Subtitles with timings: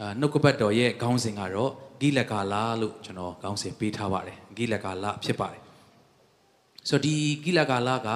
[0.00, 5.62] အာနှုတ်ကပတ်တော်ရဲ့ခေါင်းစဉ်ကတော့ဂိလကာလာလို့ကျွန်တော်ခေါင်းစဉ်ပေးထားပါတယ်ဂိလကာလာဖြစ်ပါတယ်
[6.88, 7.14] ဆိုတော့ဒီ
[7.44, 8.08] ဂိလကာလာက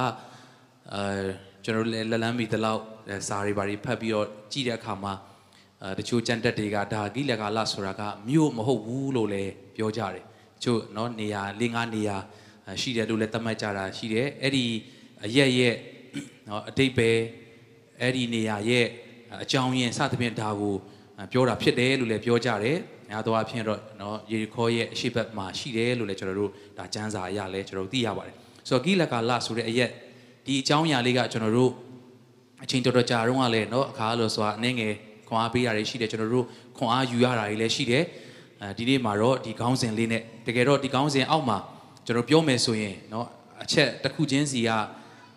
[0.95, 1.25] အာ
[1.65, 2.83] ကျွန်တော်လည်းလက်လန်းမီတလောက်
[3.29, 5.15] စာရီပါရီဖတ်ပြီးတော့ကြည့်တဲ့အခါမှာ
[5.83, 10.25] အာတချို့ကြံတက်တွေကဒါဂိလကာလာဆိုတာကမြို့မဟုတ်ဘူးလို့လည်းပြောကြတယ်
[10.57, 12.17] တချို့เนาะနေရာ၄၅နေရာ
[12.81, 14.65] ရှိတယ်လို့လည်းသတ်မှတ်ကြတာရှိတယ်အဲ့ဒီ
[15.25, 15.75] အရက်ရဲ့
[16.47, 17.11] เนาะအတိတ်ပဲ
[18.01, 18.87] အဲ့ဒီနေရာရဲ့
[19.43, 20.77] အကြောင်းရင်းစသဖြင့်ဒါကို
[21.32, 22.78] ပြောတာဖြစ်တယ်လို့လည်းပြောကြတယ်။
[23.10, 28.36] ညာတော့အဖြစ်တော့နော်ယေရီခေါရဲ့အရှိတ်ဘက်မှာရှိတယ်လို့လည်းကျွန်တော်တို့ဒါစံစာအရလည်းကျွန်တော်တို့သိရပါတယ်။
[28.68, 29.90] ဆိုတော့ဂိလကာလဆိုတဲ့အရက်
[30.46, 31.72] ဒီအကြောင်းအရာလေးကကျွန်တော်တို့
[32.64, 34.94] အချိန်တော်တော်ကြာတော့ကလည်းနော်အခါလို့ဆိုတာအနည်းငယ်
[35.28, 36.46] ခွန်အားပေးရတယ်ရှိတယ်ကျွန်တော်တို့
[36.78, 38.04] ခွန်အားယူရတာတွေလည်းရှိတယ်။
[38.62, 41.58] အဲဒီနေ့မှာတော့ဒီခေါင်းစဉ်လေးနဲ့တကယ်တော့ဒီခေါင်းစဉ်အောက်မှာ
[42.06, 43.28] ကျွန်တော်ပြောမယ်ဆိုရင်နော်
[43.64, 44.70] အချက်တစ်ခုချင်းစီက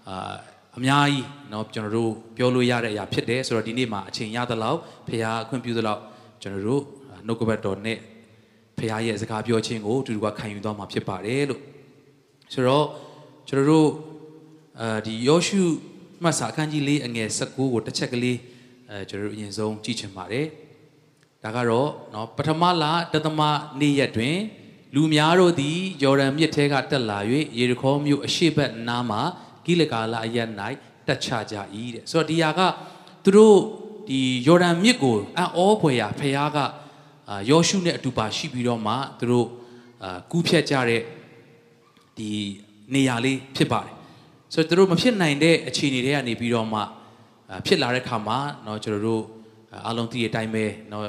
[0.08, 0.34] အာ
[0.77, 6.01] အများကြီးเนาะကျွန်တော်တို့ပြောလို့ရတဲ့အရာဖြစ်တယ်ဆိုတော့ဒီနေ့မှာအချိန်ရသလောက်ဖခင်အခွင့်ပြုသလောက်
[6.41, 6.83] ကျွန်တော်တို့
[7.27, 7.97] နှုတ်ကပတ်တော်နဲ့
[8.77, 11.61] ဖခင်ရဲ့စကားပြောခြင်းကိုတူတူကခံယူသွားမှာဖြစ်ပါတယ်လို့
[12.53, 12.85] ဆိုတော့
[13.47, 13.89] ကျွန်တော်တို့
[14.79, 15.61] အဲဒီယောရှု
[16.23, 18.37] မှတ်စာအခန်းကြီးလေးအငယ်19ကိုတစ်ချက်ကလေး
[18.89, 20.45] အဲကျွန်တော်တို့အရင်ဆုံးကြည့်ချင်ပါတယ်
[21.43, 23.41] ဒါကတော့เนาะပထမလတသမ
[23.79, 24.37] နေ့ရက်တွင်
[24.95, 27.19] လူများတို့သည်ယော်ဒန်မြစ်ထဲကတက်လာ၍
[27.57, 29.21] ယေရီခေါမြို့အရှေ့ဘက်နားမှာ
[29.65, 30.49] ဂိလကာလအရက်၌
[31.07, 31.55] တက်ချကြ၏
[31.95, 32.61] တဲ့ဆိုတော့ဒီဟာက
[33.23, 33.57] သူတို့
[34.09, 36.57] ဒီယော်ဒန်မြစ်ကိုအံ့ဩဖွယ်ရာဖခင်က
[37.29, 39.47] အာယောရှုနဲ့အတူပါရှိပြီးတော့မှသူတို့
[40.03, 41.01] အာကူးဖြတ်ကြတဲ့
[42.17, 42.29] ဒီ
[42.93, 43.93] နေရာလေးဖြစ်ပါတယ်
[44.53, 46.81] ဆိုတော့သူတို့မဖြစ်နိုင်တဲ့အခြေအနေတွေကနေပြီးတော့မှ
[47.65, 49.23] ဖြစ်လာတဲ့ခါမှာเนาะကျွန်တော်တို့
[49.85, 51.01] အားလုံးသိတဲ့အတိုင်းပဲเนาะ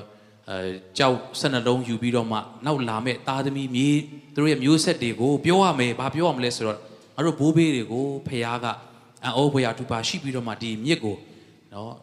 [0.48, 3.88] အဲကြောက်ဆက်နှလုံးယူပြီးတော့မှနောက်လာမဲ့သားသမီးမြေ
[4.34, 6.78] သူတို့ရဲ့မျိုးဆက်တွေကိုပြောရမယ်ဘာပြောရမလဲဆိုတော့
[7.15, 8.65] ငါတို့ဘိုးဘေးတွေကိုဖခင်က
[9.23, 11.15] အံ့ဩဖွယ်ရာတူပါရှိပြီးတော့မှဒီမြစ်ကို
[11.73, 11.93] နော်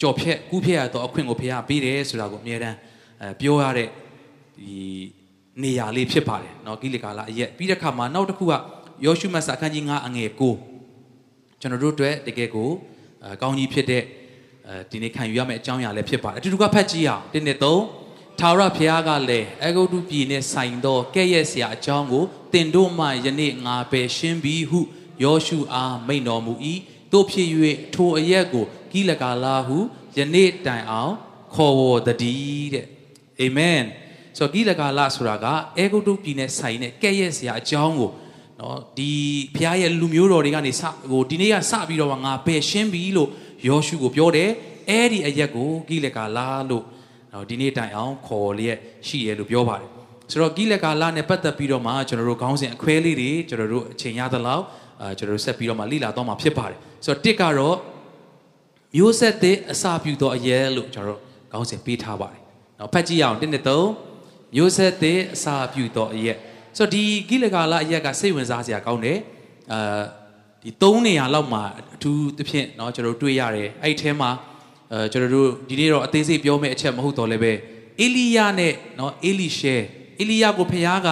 [0.00, 2.76] ကြော်ဖြက်ကူးဖြက်ရတော့အခွင့်ကိုဖခင်ပေးတယ်ဆိုတာကိုအမြဲတမ်း
[3.20, 3.88] အဲပြောရတဲ့
[4.58, 4.74] ဒီ
[5.62, 8.52] နေရာလေးဖြစ်ပါတယ်နော်ကိလေကာလာအရက်ပြီးတဲ့ခါမှာနောက်တစ်ခုက
[9.04, 10.30] ယောရှုမတ်စာအခန်းကြီး9အငယ်
[10.96, 12.70] 9ကျွန်တော်တို့အတွက်တကယ်ကို
[13.34, 14.02] အကောင်းကြီးဖြစ်တဲ့
[14.68, 17.82] အဲဒီနေ့ခံယူရမယ့်အကြောင်းအရာလည်းဖြစ်ပါတယ်အတူတူကဖတ်ကြည့်အောင်တင်းနဲ့သုံး
[18.40, 24.80] ထာဝရဘုရားကလည်းအဂုတ်တုပြည်နဲ့ဆိုင်သောကဲ့ရဲ့ဆရာအကြောင်းကို တင်တို့မှယနေ့ငါပယ်ရှင်းပြီးဟု
[25.24, 26.52] ယောရှုအားမိန့်တော်မူ၏
[27.12, 27.48] တို့ဖြစ်၍
[27.94, 29.78] ထိုအရက်ကိုကိလကာလာဟု
[30.16, 31.14] ယနေ့တိုင်အောင်
[31.54, 32.86] ခေါ်ဝေါ်တည်းတဲ့
[33.40, 33.82] အာမင်
[34.38, 35.46] ဆိုတော့ကိလကာလာဆိုတာက
[35.78, 38.10] အေဂုတ်တုပြည်နဲ့ဆိုင်တဲ့ကဲ့ရဲ့ဆရာအကြောင်းကို
[38.60, 39.10] နော်ဒီ
[39.54, 43.28] ဘုရားရဲ့လူမျိုးတော်တွေကနေစဟိုဒီနေ့ကစပြီးတော့ငါပယ်ရှင်းပြီလို့
[43.68, 44.50] ယောရှုကိုပြောတယ်
[44.88, 46.84] အဲ့ဒီအရက်ကိုကိလကာလာလို့
[47.32, 54.63] နော်ဒီနေ့တိုင်အောင်ခေါ်လျက်ရှိရလို့ပြောပါတယ် ဆိုတော့ကိလကာလာနဲ့ပတ်သက်ပြီးတော့မှကျွန်တော်တို့ခေါင်းစဉ်အခွဲလေးတွေကျွန်တော်တို့အချိန်ရသလောက်
[55.01, 57.77] အာကျွန်တော်တို့ဆက်ပြီးတော့မှလိလာတော့မှာဖြစ်ပါတယ်ဆိုတော့တစ်ကတော့
[58.95, 62.41] မျိုးဆက်တဲ့အစာပြုသောအရက်လို့ကျွန်တော်တို့ခေါင်းစဉ်ပေးထားပါတယ်
[62.79, 63.89] နော်ဖတ်ကြည့်ရအောင်တစ်နဲ့သုံး
[64.55, 66.37] မျိုးဆက်တဲ့အစာပြုသောအရက်
[66.77, 69.17] ဆိုတော့ဒီကိလကာလာအရက်ကစိတ်ဝင်စားစရာကောင်းတယ်
[69.73, 70.01] အာ
[70.63, 71.63] ဒီ၃နေရာလောက်မှာ
[71.95, 74.29] အထူးသဖြင့်เนาะကျွန်တော်တို့တွေ့ရတယ်အဲ့ဒီထဲမှာ
[74.91, 77.53] အဲကျွန်တော်တို့ဒီနေ့တော့အသေးစိတ်ပြောမယ့်အချက်မဟုတ်တော့လည်းပဲ
[78.01, 79.75] အေလိယနဲ့เนาะအေလိရှဲ
[80.22, 81.08] အေလိယကိုဖခင်က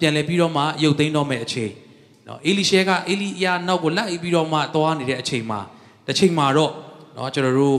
[0.00, 1.72] ပြန်လဲပြီးတော့မှရုပ်သိမ်းတော့မဲ့အချိန်
[2.26, 5.60] နော်အေလိရှဲကအေလိယနောက်ကိုလိုက်ပြီးတော့မှသွားနေတဲ့အချိန်မှာ
[6.06, 6.72] တစ်ချိန်မှာတော့
[7.16, 7.78] နော်ကျွန်တော်တို့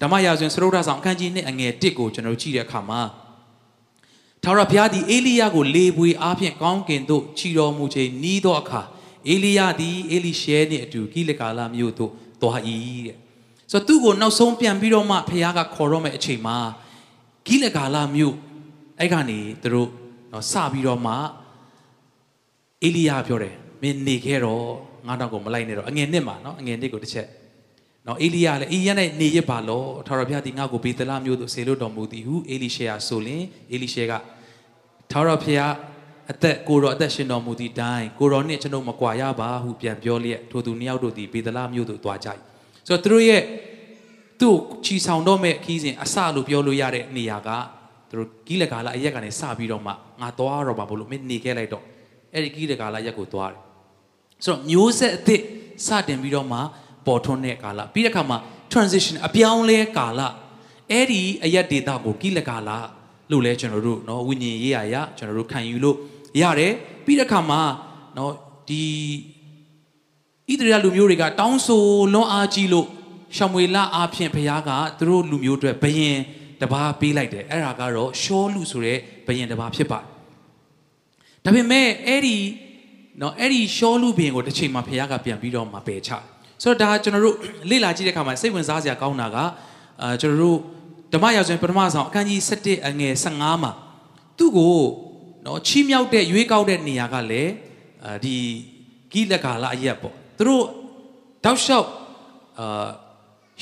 [0.00, 3.00] ဓမ္မရာဇဝင်စရုဒ္ဓဆောင်အခန်းကြီးနှစ်အငယ်1ကိုကျွန်တော်တို့ကြည့်တဲ့အခါမှာ
[4.44, 8.80] ထာဝရဘုရားသည်အေလိယကိုလေပွေအားဖြင့်ကောင်းကင်သို့ခြိတော်မူခြင်းဤသောအခါ
[9.28, 12.60] အေလိယသည်အေလိရှဲနှင့်အတူဂိလဂါလမြို့သို့သွား၏
[13.06, 13.16] တဲ့
[13.70, 16.56] ဆိုတော့သူ့ကိုနောက်ဆုံးပြန်ပြီးတော့မှဘုရားကခေါ်တော့မယ့်အချိန်မှာ
[17.46, 18.34] ဂိလဂါလမြို့
[19.00, 19.88] အဲ့ကနေသူတို့
[20.32, 21.14] နော်စပြီးတော့မှ
[22.84, 24.64] အေလိယပြောတယ်မင်းနေခဲ့တော့
[25.06, 27.26] ငါတော့ကိုမလိုက်နဲ့တော့အငယ်နှစ်မှာနော်အငယ်နှစ်ကိုတစ်ချက်
[28.06, 34.12] နော်အေလိယလည်းအေးရနဲ့နေရပါလောထာဝရဘုရားဒီငါ့ကိုဘေသလမြို့သို့ဆေလို့တော်မူသည်ဟုအေလိရှေကဆိုလင်အေလိရှေက
[35.10, 35.72] ထာဝရဘုရား
[36.32, 42.28] အသက်ကိုတော်အသက်ရှင်တော်မူသည့်တိုင်းကိုတော်နှင့်ကျွန်ုပ်မကွာရပါဟုပြန်ပြောလျက်ထိုသူနှစ်ယောက်တို့သည်ဘေသလမြို့သို့သွားကြ၏
[42.86, 43.42] ဆိုတော့သူတို့ရဲ့
[44.40, 47.50] သူ့ချီဆောင်တော့မဲ့ခီးစဉ်အစလို့ပြောလို့ရတဲ့နေရာက
[48.09, 49.91] သူတို့ဂိလကာလအရက်ကနေစပြီးတော့မှ
[50.21, 51.83] ငါသွားတော့ပါဘလို့မင်းနေခဲ့လိုက်တော့
[52.33, 53.61] အဲ့ဒီဂိလကာလရက်ကိုသွားတယ်
[54.45, 55.41] ဆိုတော့မျိုးဆက်အသစ်
[55.87, 56.59] စတင်ပြီးတော့မှ
[57.05, 58.37] ပေါ်ထွန်းတဲ့ကာလပြီးတဲ့အခါမှာ
[58.71, 60.21] transition အပြောင်းလဲကာလ
[60.91, 62.69] အဲ့ဒီအရက်ဒေတာကိုဂိလကာလ
[63.31, 65.97] လို့လဲကျွန်တော်တို့เนาะဝိညာဉ်ရေးရရကျွန်တော်တို့ခံယူလို့
[66.41, 66.73] ရတယ်
[67.05, 67.61] ပြီးတဲ့အခါမှာ
[68.15, 68.31] เนาะ
[68.69, 68.83] ဒီ
[70.49, 71.83] ဣသရေလလူမျိုးတွေကတောင်းဆို
[72.13, 72.87] လွန်အားကြီးလို့
[73.35, 74.69] ရှမွေလအားဖြင့်ဘုရားက
[74.99, 76.17] သူတို့လူမျိုးတွေဘယင်
[76.62, 80.06] တပါးပေးလိုက်တယ်အဲ့ဒါကတော့ရှောလူဆိုတဲ့ဘယင်တပါးဖြစ်ပါတယ်
[81.44, 82.36] ဒါပေမဲ့အဲ့ဒီ
[83.20, 86.10] နော်အဲ့ဒီရှောလူဘယင်ကိုတစ်ချိန်မှာဘုရားကပြန်ပြီးတော့မှပယ်ချ
[86.62, 87.36] ဆိုတော့ဒါကျွန်တော်တို့
[87.70, 89.36] လေ့လာကြည့်တဲ့အခါမှာစိတ်ဝင်စားစရာကောင်းတာက
[90.02, 90.58] အာကျွန်တော်တို့
[91.12, 93.72] ဓမ္မရာဇဝင်ပထမဆောင်အခန်းကြီး7အငယ်15မှာ
[94.38, 94.76] သူ့ကို
[95.46, 97.52] နော်ချီးမြှောက်တဲ့ရွေးကောက်တဲ့နေရာကလည်း
[98.04, 98.36] အဲဒီ
[99.12, 100.64] ဂိလကာလအရက်ပေါ့သူတို့
[101.44, 101.88] တောက်လျှောက်
[102.60, 102.88] အာ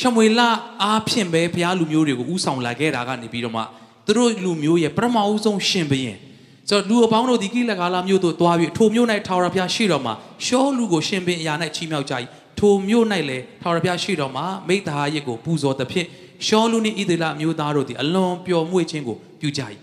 [0.01, 0.41] ရှမွေလ
[0.83, 3.63] အားဖြင့်ပဲဘုရားလူမျိုးတွေကိုဥဆောင်လာခဲ့တာကနေပြီးတော့မှ
[4.07, 6.19] သူတို့လူမျိုးရဲ့ပထမအဦးဆုံးရှင်ဘုရင်
[6.69, 10.15] ဆိုတော့လူအပေါင်းတို့ဒီကိလကာလမျိုးတို့သွားပြီးထိုမျိုး၌ထာဝရဘုရားရှိတော်မှာ
[10.47, 12.15] ရှောလူကိုရှင်ဘုရင်အရာ၌ချီးမြှောက်ကြ၏
[12.59, 16.07] ထိုမျိုး၌လည်းထာဝရဘုရားရှိတော်မှာမိတ္တဟာရစ်ကိုပူဇော်သဖြင့်
[16.47, 19.63] ရှောလူနှင့်ဣသေလမျိုးသားတို့သည်အလွန်ပျော်မွေ့ခြင်းကိုပြုကြ၏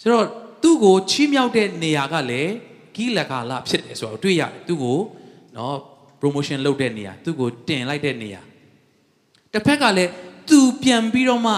[0.00, 0.26] ဆိုတော့
[0.62, 2.52] သူ့ကိုချီးမြှောက်တဲ့နေရာကလည်း
[2.96, 4.98] ကိလကာလဖြစ်တယ်ဆိုတော့တွေ့ရတယ်သူ့ကို
[5.56, 5.76] နော်
[6.20, 8.42] promotion လုပ်တဲ့နေရာသူ့ကိုတင်လိုက်တဲ့နေရာ
[9.53, 10.11] တစ်ဖက်ကလည်း
[10.49, 11.53] သူပြန်ပြီးတော့မှ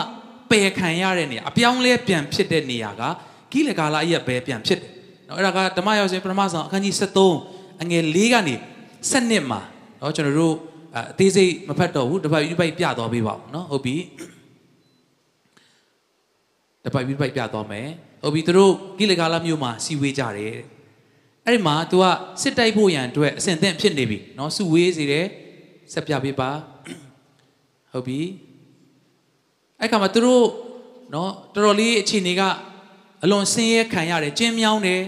[0.51, 3.03] ပယ်ခံရတဲ့နေရာအပြောင်းလဲပြန်ဖြစ်တဲ့နေရာက
[3.51, 4.91] ကိလကာလအရက်ပဲပြန်ဖြစ်တယ်
[5.27, 6.95] နော်အဲ့ဒါကဓမ္မရောက်စဉ်ပထမဆုံးအခန်းကြီး
[7.38, 8.56] 73အငယ်၄ကနေ
[9.01, 9.62] 7မှာ
[10.01, 10.56] နော်ကျွန်တော်တို့
[10.95, 13.95] အသေးစိတ်မဖတ်တော့ဘူးတပတ်ပြီးပိုက်ပြသွားပေးပါဦးနော်ဟုတ်ပြီ
[16.86, 17.88] တပတ်ပြီးပိုက်ပြသွားမယ်
[18.24, 20.56] ဟုတ်ပြီသူတို့ကိလကာလမြို့မှာစီဝေးကြတယ်
[21.45, 22.06] အဲ့ဒီမှာ तू က
[22.41, 25.25] စစ်တိုက်ဖို့ရန်အတွက်အဆင်သင့်ဖြစ်နေပြီเนาะစုဝေးစီတယ်
[25.94, 26.50] ဆက်ပြပေးပါ
[27.94, 28.20] ဟုတ်ပြီ
[29.81, 30.44] အဲ့ခါမှာသူတို့
[31.14, 32.43] နော်တော်တော်လေးအခြေအနေက
[33.25, 35.02] အလွန်ဆင်းရဲခံရတယ်ကျင်းမြောင်းတယ်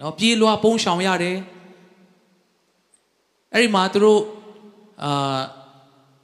[0.00, 1.36] နော်ပြေးလွှားပုန်းရှောင်ရတယ်
[3.52, 4.20] အဲ့ဒီမှာသူတို့
[5.04, 5.40] အာ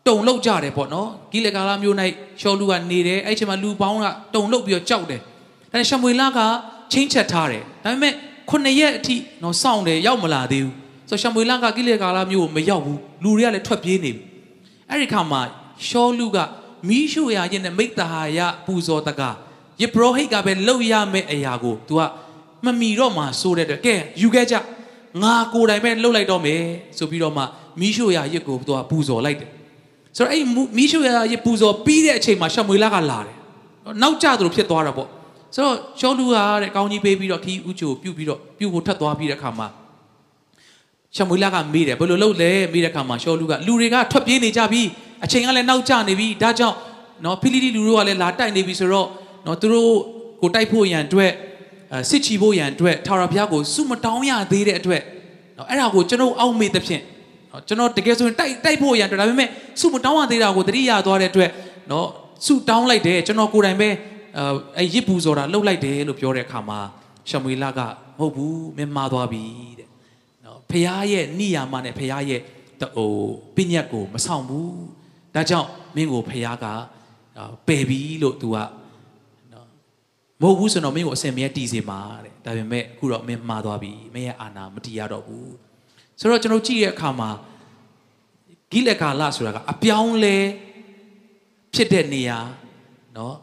[0.09, 1.97] တုံလောက်ကြတယ်ပေါ့နော်ဂိလကာလာမျိုး၌
[2.41, 6.39] ရှောလူကနေတယ်အဲ့ချိန်မှာလူပေါင်းကတုံလောက်ပြီးတော့ကြောက်တယ်ဒါနဲ့ရှမွေလာက
[6.93, 8.13] ချင်းချက်ထားတယ်ဒါပေမဲ့
[8.51, 10.75] ခုနှစ်ရက်အထိနော်စောင့်တယ်ရောက်မလာသေးဘူး
[11.09, 14.23] ဆိုရှမွေလာကဂိလကာလာမျိုးကိုမရောက်ဘူးလူတွေကလည်းထွက်ပြေးနေပြီ
[14.89, 15.41] အဲ့ဒီခါမှာ
[15.89, 16.37] ရှောလူက
[16.89, 19.23] မီးရှို့ရခြင်းနဲ့မိတ္တဟာယပူဇော်တက
[19.81, 22.01] ယေဘရဟိတ်ကပဲလှုပ်ရမယ့်အရာကို तू က
[22.65, 24.55] မမီတော့မှစိုးတဲ့အတွက်ကဲယူခဲ့ကြ
[25.23, 26.61] ငါကိုယ်တိုင်ပဲလှုပ်လိုက်တော့မယ်
[26.99, 27.43] ဆိုပြီးတော့မှ
[27.81, 29.51] မီးရှို့ရရစ်ကို तू ကပူဇော်လိုက်တယ်
[30.17, 30.45] ဆိုတော့အဲ့
[30.77, 33.37] မီးရှို့ရရစ်ပူဇော်ပြီးတဲ့အချိန်မှာရှမွေလကလာတယ်
[34.03, 35.09] နောက်ကျသလိုဖြစ်သွားတာပေါ့
[35.55, 39.69] ဆိုတော့ရှောလူကတဲ့ကောင်းကြီးပေးပြီးတော့ခီးဥချိုပြုတ်ပြီးတော့ပြုတ်ဖို့ထပ်သွားပြီးတဲ့အခါမှာ
[41.17, 44.83] ရှမွေလကမေးတယ်ဘယ်လိုလုပ်လဲမေးတဲ့အခါမှာရှောလူကလူတွေကထွက်ပြေးနေကြပြီ
[45.25, 46.77] အချိန်ကလည်းနောက်ကျနေပြီဒါကြောင့်
[47.25, 49.09] နော်ဖိလိတိလူတို့ကလည်းလာတိုက်နေပြီဆိုတော့
[49.47, 49.93] နော်သူတို့
[50.41, 51.33] ကိုတိုက်ဖို့ရန်အတွက်
[52.11, 55.03] စစ်ချီဖို့ရန်အတွက်ထာဝရဘုရားကိုစုမတောင်းရသေးတဲ့အတွက်
[55.57, 57.03] နော်အဲ့ဒါကိုကျွန်တော်အောက်မေ့တဲ့ဖြင့်
[57.51, 59.49] နော်ကျွန်တော်တကယ်ဆိုရင်တိုက်တိုက်ဖို့ရန်အတွက်ဒါပေမဲ့
[59.81, 61.51] စုမတောင်းရသေးတာကိုတတိယသွားတဲ့အတွက်
[61.91, 62.07] နော်
[62.47, 63.89] စုတောင်းလိုက်တယ်ကျွန်တော်ကိုယ်တိုင်ပဲ
[64.79, 66.79] အဲရစ်ပူဆိုတာလှုပ်လိုက်တယ်လို့ပြောတဲ့အခါမှာ
[67.29, 67.81] ရှမွေလက
[68.19, 69.43] မဟုတ်ဘူးမင်းမှားသွားပြီ
[69.79, 69.89] တဲ့
[70.45, 72.41] နော်ဖះရဲ့နိယာမနဲ့ဖះရဲ့
[72.97, 73.11] ဟို
[73.57, 74.75] ပညတ်ကိုမဆောင်ဘူး
[75.35, 76.67] ဒါကြောင့်မင်းကိုဖះက
[77.67, 78.57] ပယ်ပြီလို့ तू က
[79.53, 79.67] နော်
[80.41, 85.53] မဟုတ်ဘူးဆိုတော့မင်းကိုအစင်မြဲတည်စေမှာတဲ့ဒါပေမဲ့အခုတော့မင်းမှားသွားပြီမင်းရဲ့အာနာမတည်ရတော့ဘူး
[86.21, 87.31] ဆိုတော့ကျွန်တော်ကြည့်တဲ့အခါမှာ
[88.73, 90.37] ဂိလက်ကာလဆိုတာကအပြောင်းလဲ
[91.75, 92.39] ဖြစ်တဲ့နေရာ
[93.17, 93.37] နော်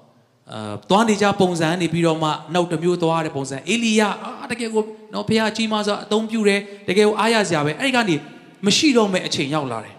[0.54, 4.84] အာသွားနေကြပုံစံနေပြီးတော့မှနောက်တစ်မျိုးသွားတဲ့ပုံစံအေလီယအာတကယ်ကို
[5.14, 8.16] နော်ဘုရားကြီးမဆိုအသုံးပြုတယ်တကယ်ကိုအားရစရာပဲအဲ့ဒီကနေ
[8.66, 9.96] မရှိတော့မဲ့အချိန်ရောက်လာတယ်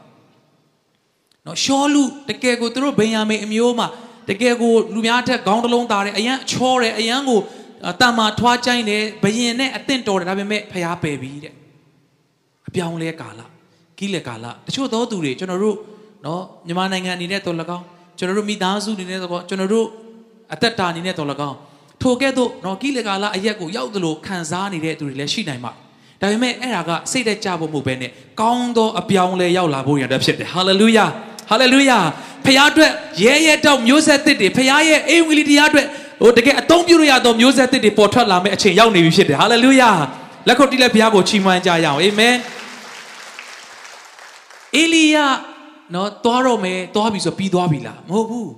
[1.47, 3.89] နော်ရှောလူတကယ်ကိုသူတို့ဗင်ယာမိန်အမျိုးမှာ
[4.31, 7.41] တကယ်ကိုလူများထက်ခေါင်းတစ်လုံးသားတယ်အရန်ချောတယ်အရန်ကို
[8.01, 11.55] တန်မာထွားကြိုင်းတယ်ဘယင်နဲ့အသင့်တော်တယ်ဒါပေမဲ့ဖျားပယ်ပြီတဲ့
[12.69, 13.41] အပြောင်းလဲကာလ
[13.99, 15.77] ကိလေကာလတချို့သောသူတွေကျွန်တော်တို့
[16.25, 17.85] နော်မြန်မာနိုင်ငံအနေနဲ့တော်၎င်း
[18.19, 19.87] ကျွန်တော်တို့မိသားစုအနေနဲ့တော့ကျွန်တော်တို့
[20.55, 21.57] အသက်တာအနေနဲ့တော်၎င်း
[22.03, 25.73] ထိုကဲ့သို့နော်ကိလေကာလအရက်ကိုရောက်သလိုခံစားနေတဲ့သူတွေလည်းရှိနိုင်မှာ
[26.21, 31.05] ဒါပေမဲ့အဲ့ဒါကစိတ်သက်ကြဖို့မဟုတ်ဘဲနဲ့ကောင်းသောအပြောင်းလဲရောက်လာဖို့ရတဲ့ဖြစ်တယ်ဟာလေလုယာ
[31.51, 31.99] ဟာလေလုယာ
[32.45, 32.93] ဖခင်အတွက်
[33.25, 35.87] ရဲရဲတောက်မျိုးဆက်သစ်တွေဖခင်ရဲ့အိမ်ဝီလီတရားအတွက်
[36.23, 39.91] ဟိုတကယ်အသုံးပြုလို့ရသောမျိုးဆက်သစ်တွေပေါ်ထွက်လာမယ့်အချိန်ရောက်နေပြီဖြစ်တယ်ဟာလေလုယာ
[40.49, 42.37] လက်ခုပ်တီးလက်ဖခင်ကိုချီးမွမ်းကြရအောင်အာမင်
[44.77, 45.17] အေလီယ
[45.95, 48.51] နော်သွားတော့မယ်သွားပြီဆိုပြီးသွားပြီလားမဟုတ်ဘူး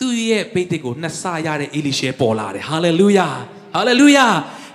[0.00, 3.28] သူ့ရဲ့ဘိတ်တစ်ကိုနှစ်ဆရတဲ့အေလီရှဲပေါ်လာတယ်ဟာလေလုယာ
[3.74, 4.26] ဟာလေလုယာ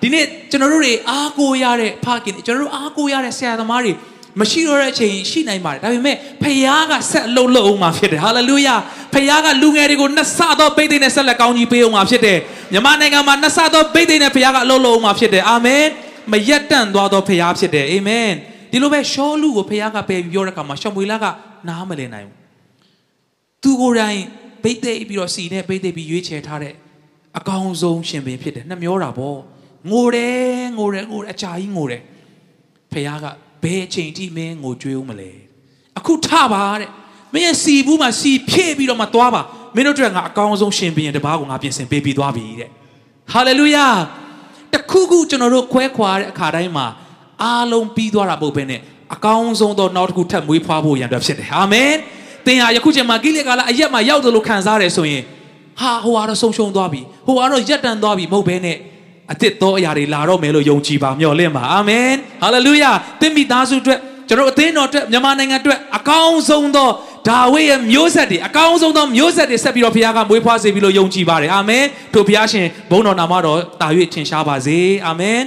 [0.01, 3.93] ဒီနေ့ကျွန်တော်တို့တွေအားကိုးရတဲ့ဖခင်ကျွန်တော်တို့အားကိုးရတဲ့ဆရာသမားတွေ
[4.39, 8.75] မရှိတော့တဲ့အချိန်ရှိနိုင်ပါတယ်ဒါပေမဲ့ဖခင်ကဆက်အလုံးလုံးအောင်မှာဖြစ်တယ်ဟာလေလုယာ
[9.13, 12.37] ဖခင်ကလူငယ်တွေကိုနှစ်ဆသောဘိတ်တဲ့နဲ့ဆက်လက်ကောင်းကြီးပေးအောင်မှာဖြစ်တယ်
[12.71, 15.83] မြန်မာနိုင်ငံမှာနှစ်ဆသောဘိတ်တဲ့နဲ့ဖခင်ကအလုံးလုံးအောင်မှာဖြစ်တယ်အာမင်
[16.31, 18.29] မရက်တန့်သွားသောဖခင်ဖြစ်တယ်အာမင်
[18.71, 21.25] ဒီလိုပဲရှောလူကိုဖခင်ကပယ်ပြီးပြောတဲ့အခါမှာရှောမွေလက
[21.67, 22.35] နားမလည်နိုင်ဘူး
[23.63, 24.19] သူကိုယ်တိုင်
[24.63, 26.73] ဘိတ်သိပြီးတော့စီနဲ့ဘိတ်သိပြီးရွေးချယ်ထားတဲ့
[27.37, 29.37] အကောင်းဆုံးရှင်ပင်ဖြစ်တယ်နှမျောတာပေါ့
[29.91, 32.01] ငိုတယ်ငိုတယ်ငိုတယ်အကြာကြီးငိုတယ်
[32.91, 33.27] ဖခင်က
[33.63, 35.31] ဘယ်အချိန်ထိမင်းငိုကြွေးဦးမလဲ
[35.97, 36.89] အခုထပါတဲ့
[37.33, 39.41] မင်းရဲ့စီဘူးမှာစီဖြည့်ပြီးတော့မှသွားပါ
[39.75, 42.69] မင်းတို့တို့ကငါအကောင်းဆုံးရှင်ဘင်တပားကိုငါပြင်ဆင်ပေးပြီးသွားပြီတဲ့
[43.33, 43.87] ဟာလေလုယာ
[44.73, 46.85] တခုခုကျွန်တော်တို့ခွဲခွာတဲ့အခါတိုင်းမှာ
[47.43, 48.81] အားလုံးပြီးသွားတာမဟုတ်ဘဲနဲ့
[49.13, 51.93] အကောင်းဆုံးသောနောက်တစ်ခုထပ်မွေးဖွားဖို့ရန်အတွက်ဖြစ်တယ်အာမင်
[52.45, 55.23] သင်ဟာယခုချိန်မှာကိလေကာလအရက်မှာရောက်သလိုခံစားရတယ်ဆိုရင်
[55.79, 58.77] ဟာဟိုကတော့ဆုံးရှုံးသွားပြီဟိုကတော့ရက်တန်သွားပြီမဟုတ်ဘဲနဲ့
[59.33, 66.89] အသစ်သောအရာတွေလာတော့မယ်လို့ယုံကြည်ပါမျှော်လင့်ပါအာမင်ဟာလေလုယာသင်မိသားစုအတွက်ကျွန်တော်အသင်းတော်အတွက်မြန်မာနိုင်ငံအတွက်အကောင်းဆုံးသော
[67.29, 75.39] ဒါဝိရဲ့မျိုးဆက်တွေအကောင်းဆုံးသောမျိုးဆက်တွေဆက်ပြီးတော့ဘုရားကမွေးဖွားစေပြီးလို့ယုံကြည်ပါတယ်အာမင်ထို့ဘုရားရှင်ဘုန်းတော်နာမတော်တာ၍ထင်ရှားပါစေအာမင်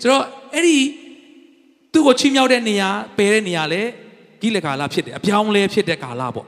[0.00, 0.22] ဆိုတော့
[0.54, 0.78] အဲ့ဒီ
[1.92, 3.82] သူ့ကိုချီးမြှောက်တဲ့နေရာပယ်တဲ့နေရာလဲ
[4.40, 6.46] ဂိလကာလဖြစ်တယ်အပြောင်းလဲဖြစ်တဲ့ကာလပေါ့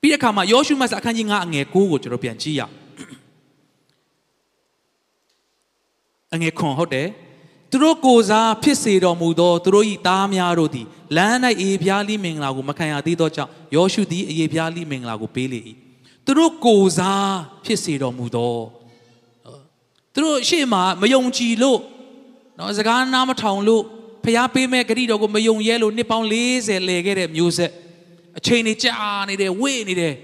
[0.00, 2.72] ပြီးတဲ့အခါမှာယောရှုမတ်အခန်းကြီး9အငယ်9ကိုကျွန်တော်ပြန်ကြည့်ရအောင်
[6.34, 7.08] အငယ်ခွန်ဟုတ်တယ်
[7.70, 15.60] သူတို့ကိုစားဖြစ်စေတော်မူသောသူတို့၏သားများတို့သည်လမ်း၌အေပြားလိမင်္ဂလာကိုမခံရသေးသောကြောင့်ယောရှုသည်အေပြားလိမင်္ဂလာကိုပေးလေ၏
[16.24, 17.30] သူတို့ကိုစား
[17.64, 18.56] ဖြစ်စေတော်မူသော
[20.14, 21.80] သူတို့ရှေ့မှာမယုံကြည်လို့
[22.58, 23.82] နော်စကားနားမထောင်လို့
[24.24, 27.72] ဖျားပေးမဲ့ဂရိတော်ကိုမယုံရဲလို့နှစ်ပေါင်း40လဲခဲ့တဲ့မျိုးဆက်
[28.38, 28.94] အချိန်တွေကြာ
[29.28, 30.14] နေတယ်ဝေ့နေတယ်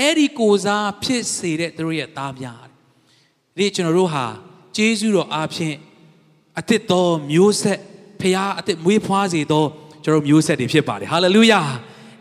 [0.00, 2.64] အဲ့ဒီကိုစားဖြစ်စေတဲ့သူတို့ရဲ့သားများ
[3.56, 4.26] ဒီကျွန်တော်တို့ဟာ
[4.76, 5.76] ဂျေဇုတော်အားဖြင့်
[6.58, 7.78] အသစ်သောမျိုးဆက်
[8.20, 9.64] ဖခင်အသစ်မွေးဖွားစေသော
[10.04, 11.60] ကျွန်တော်မျိုးဆက်တွေဖြစ်ပါတယ်ဟာလေလုယာ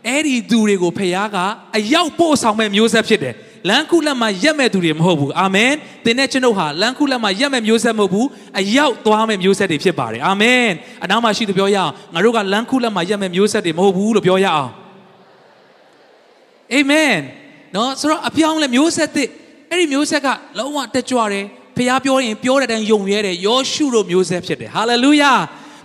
[0.08, 1.38] အဲ့ဒီသူတွေကိုဖခင်က
[1.78, 3.36] အရောက်ပို့ဆောင်မဲ့မျိုးဆက်ဖြစ်တယ်
[3.70, 5.72] လမ်းခုလက်မှာရက်မဲ့သူတွေမဟုတ်ဘူးအာမင်
[6.06, 8.28] သင်နဲ့ကျွန်ုပ်ဟာလမ်းခုလက်မှာရက်မဲ့မျိုးဆက်မဟုတ်ဘူး
[8.60, 10.66] အရောက်သွားမဲ့မျိုးဆက်တွေဖြစ်ပါတယ်အာမင်
[11.04, 14.72] အနောက်မှာရှိသူပြောရအောင်ငါတို့ကလမ်းခုလက်မှာရက်မဲ့မျိုးဆက်တွေမဟုတ်ဘူးလို့ပြောရအောင်
[16.74, 17.16] အာမင်
[17.76, 19.30] နော်ဆိုတော့အပြောင်းလဲမျိုးဆက်သစ်
[19.70, 21.46] အဲ့ဒီမျိုးဆက်ကလုံးဝတက်ကြွတယ်
[21.78, 25.34] ဖះပြောရင်ပြောတဲ့အတိုင်းယုံရဲတယ်ယောရှုတို့မျိုးဆက်ဖြစ်တယ်ဟာလေလုယာ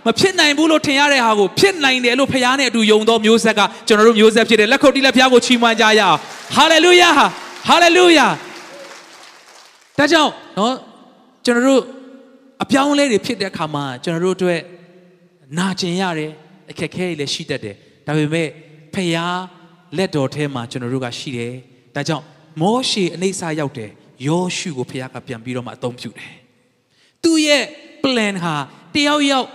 [0.05, 6.17] မဖြစ်နိုင်ဘူးလို့ထင်ရတဲ့ဟာကိုဖြစ်နိုင်တယ်လို့ဖះနဲ့အတူယုံသောမျိုးဆက်ကကျွန်တော်တို့မျိုးဆက်ဖြစ်တယ်လက်ခုပ်တီးလက်ဖះကိုချီးမွမ်းကြရအောင်
[6.55, 7.09] ဟာလေလုယာ
[7.67, 8.27] ဟာလေလုယာ
[9.97, 10.75] ဒါကြောင့်နော်
[11.45, 11.81] ကျွန်တော်တို့
[12.63, 14.61] အပြောင်းလဲတွေဖြစ်တဲ့အခါမှာကျွန်တော်တို့အတွက်
[15.57, 16.31] နာကျင်ရတယ်
[16.71, 18.47] အခက်အခဲတွေလည်းရှိတတ်တယ်ဒါပေမဲ့
[18.93, 19.17] ဖះ
[19.97, 21.53] လက်တော်ထဲမှာကျွန်တော်တို့ကရှိတယ်
[21.95, 22.25] ဒါကြောင့်
[22.61, 23.91] မောရှေအနေဆာရောက်တယ်
[24.27, 26.33] ယောရှုကိုဖခင်ကပြန်ပြီးတော့မှအသုံးပြုတယ်။
[27.23, 27.63] သူ့ရဲ့
[28.03, 28.55] plan ဟာ
[28.95, 29.47] တယောက်ယောက်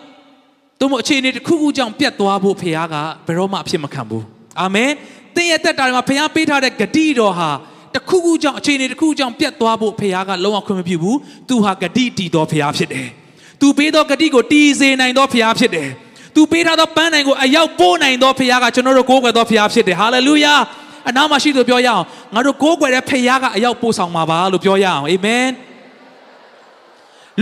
[0.80, 2.96] သူ့မအခြေအနေတစ်ခုခုကြောင့်ပြတ်သွားဖို့ဖခင်က
[3.26, 4.22] ဘယ်တော့မှအဖြစ်မခံဘူး။
[4.60, 4.90] အာမင်။
[5.36, 7.50] သင်ရဲ့တက်တာမှာဖခင်ပေးထားတဲ့ဂတိတော်ဟာ
[7.94, 11.16] တစ်ခုခုကြောင့်အခြေအနေတစ်ခုကြောင့်ပြတ်သွားဖို့ဖခင်ကလုံးဝခွင့်မပြုဘူး။
[11.48, 13.08] သူဟာဂတိတည်တော်ဖခင်ဖြစ်တယ်။
[13.60, 15.88] သူပေးသောဂတိကိုတည်စေနိုင်သောဖခင်ဖြစ်တယ်။
[16.34, 20.54] သူပေးထားသောပန်းနိုင်ကိုအရောက်ပို့နိုင်သောဖခင်ကကျွန်တော်တို့ကိုးကွယ်သောဖခင်ဖြစ်တယ်။ဟာလေလုယာ။
[21.08, 22.02] အနားမှာရှိသူပြောရအောင်
[22.34, 25.48] ငါတို့ကိုးကွယ်တဲ့ဖခင်ကအရောက်ပို့ဆောင်မှာပါလို့ပြောရအောင်အာမင်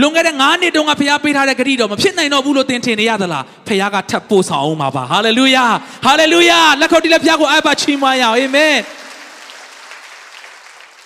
[0.01, 5.65] လွန်ခဲ့တဲ့9နှစ်တုန်းကဖခင်ပေးထားတဲ့ဂရုတော်မဖြစ်နိုင်တော့ဘူးလို့သင်ထင်နေရသလားဖခင်ကထပ်ပို့ဆောင်အောင်ပါပါဟာလေလုယာ
[6.05, 8.75] ဟာလေလုယာလက်ခုပ်တီးလက်ဖခင်ကိုအပ်ပါချီးမွမ်းရအောင်အာမင်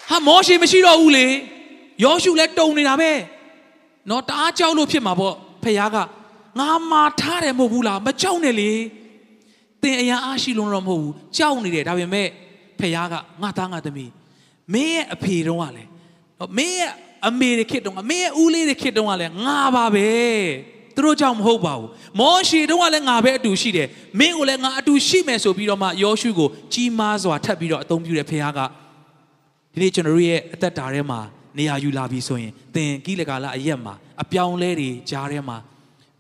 [0.10, 1.26] ဟာမောရှေမရှိတော့ဘူးလေ
[2.04, 3.12] ယောရှုလည်းတုံနေတာပဲ
[4.10, 5.98] နော်တအားကြောက်လို့ဖြစ်မှာပေါ့ဖခင်က
[6.60, 8.72] ငါမာထားတယ်မဟုတ်ဘူးလားမကြောက်နဲ့လေ
[9.84, 12.28] သင်အရာအားရှိလုံးတော့မဟုတ်ဘူးကြောက်နေတယ်ဒါပေမဲ့
[12.80, 14.12] ဖခင်ကငါသားငါသမီး
[14.74, 15.90] မင်းရဲ့အဖေတုန်းကလည်း
[16.58, 16.92] မင်းရဲ့
[17.28, 20.10] အမေတွေခစ်တုန်းကမင်းရဲ့ဦးလေးတွေခစ်တုန်းကလည်းငါပါပဲ
[20.96, 23.88] သူတို့ကြောင့်မဟုတ်ပါဘူးမောရှေတုန်းကလည်းငါပဲအတူရှိတယ်
[24.20, 28.60] မင်းကိုလည်းငါအတူရှိမယ်ဆိုပြီးတော့မှယောရှုကိုကြီးမားစွာထပ်ပြီးတော့အသုံးပြုတဲ့ဖခင်က
[29.74, 31.20] ဒီနေ့ကျွန်တော်တို့ရဲ့အသက်တာထဲမှာ
[31.58, 35.58] နေရာယူလာပြီဆိုရင်သင်ကိလကာလအရက်မှာအပြောင်းလဲတွေကြားထဲမှာ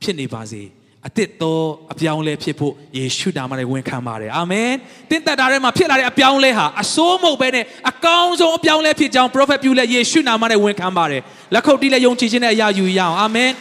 [0.01, 0.63] ဖြစ်နေပါစေ
[1.09, 1.59] အသစ်သော
[1.93, 4.71] အပြောင်းလဲဖြစ်ဖို့ယေရှုနာမနဲ့ဝန်ခံပါတယ်အာမင်
[5.09, 11.21] တင်းသက်တာထဲမှာဖြစ်လာတဲ့အပြောင်းလဲဟာအစိုးမဟုတ်ပဲနဲ့အကောင်းဆုံးအပြောင်းလဲဖြစ်ကြောင်း prophet ပြုလဲယေရှုနာမနဲ့ဝန်ခံပါတယ်
[11.53, 13.51] လက်ခုပ်တီးလဲယုံကြည်ခြင်းနဲ့အရာယူရအောင်အာမင်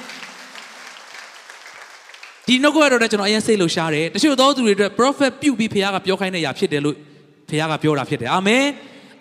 [2.47, 6.97] ဒီနှုတ်ကပတ်တော်နဲ့ကျွန်တော်အရင်စိတ်လှရှားတယ်တချို့သောသူတွေအတွက် prophet ပြုပြီးဖခင်ကပြောခိုင်းတဲ့အရာဖြစ်တယ်လို့
[7.49, 8.65] ဖခင်ကပြောတာဖြစ်တယ်အာမင်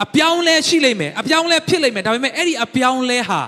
[0.06, 3.40] အပြောင်းလဲရှိလိမ့်မယ်အပြောင်းလဲဖြစ်လိမ့်မယ်ဒါပေမဲ့အဲ့ဒီအပြောင်းလဲဟာ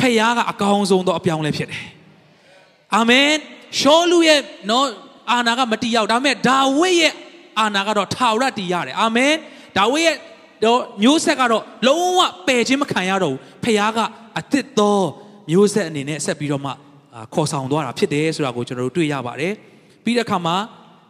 [0.00, 1.82] ဖခင်ကအကောင်းဆုံးသောအပြောင်းလဲဖြစ်တယ်
[2.94, 3.28] အာမင်
[3.80, 4.40] ရှောလူရဲ့
[4.70, 4.86] နော်
[5.32, 7.12] အာနာကမတီးရောက်ဒါပေမဲ့ဒါဝိဒ်ရဲ့
[7.60, 9.32] အာနာကတော့ထာဝရတည်ရတယ်အာမင်
[9.76, 10.16] ဒါဝိဒ်ရဲ့
[10.64, 13.98] တော့မျိုးဆက်ကတော့လုံးဝပယ်ခြင်းမခံရတော့ဘူးဖခင်က
[14.38, 14.98] အသစ်သော
[15.50, 16.72] မျိုးဆက်အနေနဲ့ဆက်ပြီးတော့မှ
[17.34, 19.52] ခေါ်ဆောင်သွားတာဖြစ်တယ်ဆိုတာကိုကျွန်တော်တို့တွေ့ရပါတယ်
[20.04, 20.56] ပြီးတဲ့အခါမှာ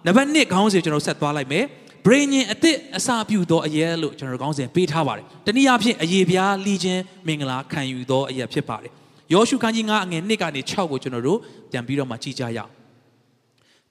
[0.07, 1.65] နံပါတ်1ခေါင်းစဉ်ကျွန်တော်ဆက်သွားလိုက်မယ်
[2.07, 8.93] ဘရိညင်အသစ်အစာပြုသောအရဲလို့ကျွန်တော်ခေါင်းစဉ်ပေးထားပါတယ်တနည်းအားဖြင့်အယေပြားလီခြင်းမင်္ဂလာခံယူသောအရဲဖြစ်ပါတယ်
[9.33, 11.39] ယောရှုခန်းကြီး9အငယ်1ကနေ6ကိုကျွန်တော်တို့
[11.71, 12.71] ပြန်ပြီးတော့မှကြည့်ကြရအောင်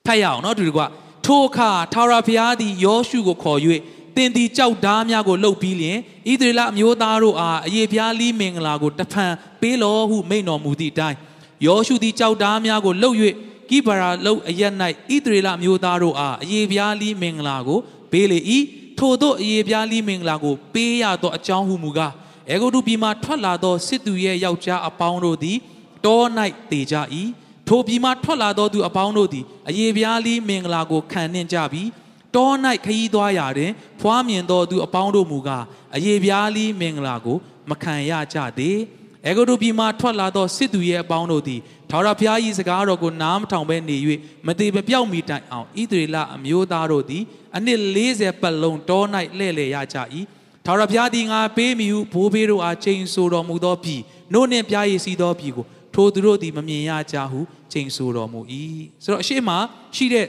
[0.04, 0.80] ဖတ်ရအောင်နော်သူတို့က
[1.26, 3.60] ထိုအခါထာဝရဘုရားသည်ယောရှုကိုခေါ်၍
[4.16, 5.98] သင်သည်ကြောက်ဓားများကိုလှုပ်ပြီးလျင်
[6.30, 11.18] ဣသရေလအမျိုးသားတို့အားအယေပြားလီမင်္ဂလာကိုတဖန်ပေးလောဟုမိန့်တော်မူသည့်အတိုင်း
[11.66, 13.16] ယောရှုသည်ကြောက်ဓားများကိုလှုပ်၍
[13.70, 14.72] ကိဗရာလှုပ်အရက်၌
[15.14, 17.78] ဣသရေလအမျိုးသားတို့အားအယေပြားလီမင်္ဂလာကို
[18.12, 18.38] ပေးလေ၏
[18.98, 22.12] ထို့သောအယေပြားလီမင်္ဂလာကိုပေးရသောအကြောင်းဟုမူကား
[22.50, 25.58] အေဂုတုပြည်မှထွက်လာသောစစ်သူရဲ့ယောက်ျားအပေါင်းတို့သည်
[26.04, 26.22] တော၌
[26.70, 26.96] တည်ကြ၏
[27.68, 31.88] ထိုပြည်မှထွက်လာသောသူအပေါင်းတို့သည်အယေပြားလီမင်္ဂလာကိုခံနှင့်ကြပြီး
[32.34, 32.50] တော၌
[32.84, 35.64] ခရီးသွားရာတွင် ဖွားမြင်သောသူအပေါင်းတို့မူကား
[35.96, 37.36] အယေပြားလီမင်္ဂလာကို
[37.70, 38.78] မခံရကြသေး
[39.26, 41.60] အေဂုတုပြည်မှထွက်လာသောစစ်သူရဲ့အပေါင်းတို့သည်
[41.90, 43.96] ထာဝရဘုရား၏စကားတော်ကိုနားမထောင်ဘဲနေ၍
[44.46, 47.22] မသေးမပြောက်မီတိုင်အောင်ဣသရေလအမျိုးသားတို့သည်
[47.56, 47.80] အနှစ်
[48.12, 49.02] 40ပတ်လုံးတော၌
[49.38, 49.98] လှဲ့လေရကြ၏
[50.66, 54.00] ထာဝရဘုရားသည်ငါပေးမိဟုဘိုးဘေးတို့အားချိန်ဆိုတော်မူသောပြည်
[54.32, 57.40] နို့နှင့်ပြားရည်စီသောပြည်ကိုထိုသူတို့သည်မမြင်ရကြဟု
[57.72, 58.40] ချိန်ဆိုတော်မူ၏
[59.04, 59.50] ဆိုတော့အရှိမ
[59.96, 60.26] ရှိတဲ့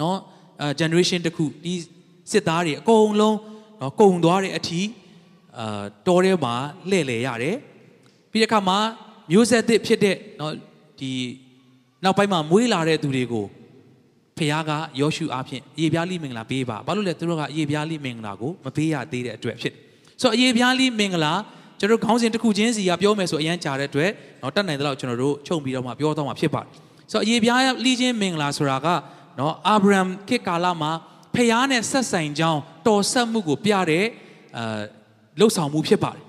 [0.00, 0.18] နော်
[0.60, 1.74] အဲ generation တစ်ခုဒီ
[2.30, 3.38] စစ်သားတွေအကုန်လုံး
[3.80, 4.80] နော်ကုံသွားတဲ့အထိ
[5.58, 6.54] အာတော်ထဲမှာ
[6.90, 7.56] လှည့်လေရတယ်
[8.30, 8.78] ပြီးတဲ့အခါမှာ
[9.30, 10.54] မျိုးဆက်သစ်ဖြစ်တဲ့နော်
[11.00, 11.10] ဒီ
[12.04, 13.46] နောက်ပိုင်းမှာမွေးလာတဲ့သူတွေကို
[14.40, 14.70] ဖခင်က
[15.00, 19.80] ယောရှုအားဖြင့်အေပြားလိမင်္ဂလာပေးပါဘာလို့လဲသူတို့ကအေပြားလိမင်္ဂလာကိုမပေးရသေးတဲ့အတွက်ဖြစ်တယ်
[20.22, 21.32] ဆိုတော့အေပြားလိမင်္ဂလာ
[21.80, 24.10] ကျွန်တော်ခေါင်းစဉ်တစ်ခုချင်းစီကပြောမယ်ဆိုအရန်ကြာတဲ့အတွက်
[24.42, 26.70] တော့တတ်နိုင်တဲ့လောက်ကျွန်တော်တို့ချုပ်ပြီးတော့မှပြောတော့မှဖြစ်ပါတယ်
[27.12, 28.86] ဆိုတော့အေပြားလိချင်းမင်္ဂလာဆိုတာက
[29.38, 30.90] နော်အာဗြဟံခေတ်ကာလမှာ
[31.34, 34.04] ဖခင်နဲ့ဆက်ဆိုင်ကြောင်းတော်ဆက်မှုကိုပြတဲ့
[34.56, 34.80] အာ
[35.40, 36.22] လှုပ်ဆောင်မှုဖြစ်ပါတယ်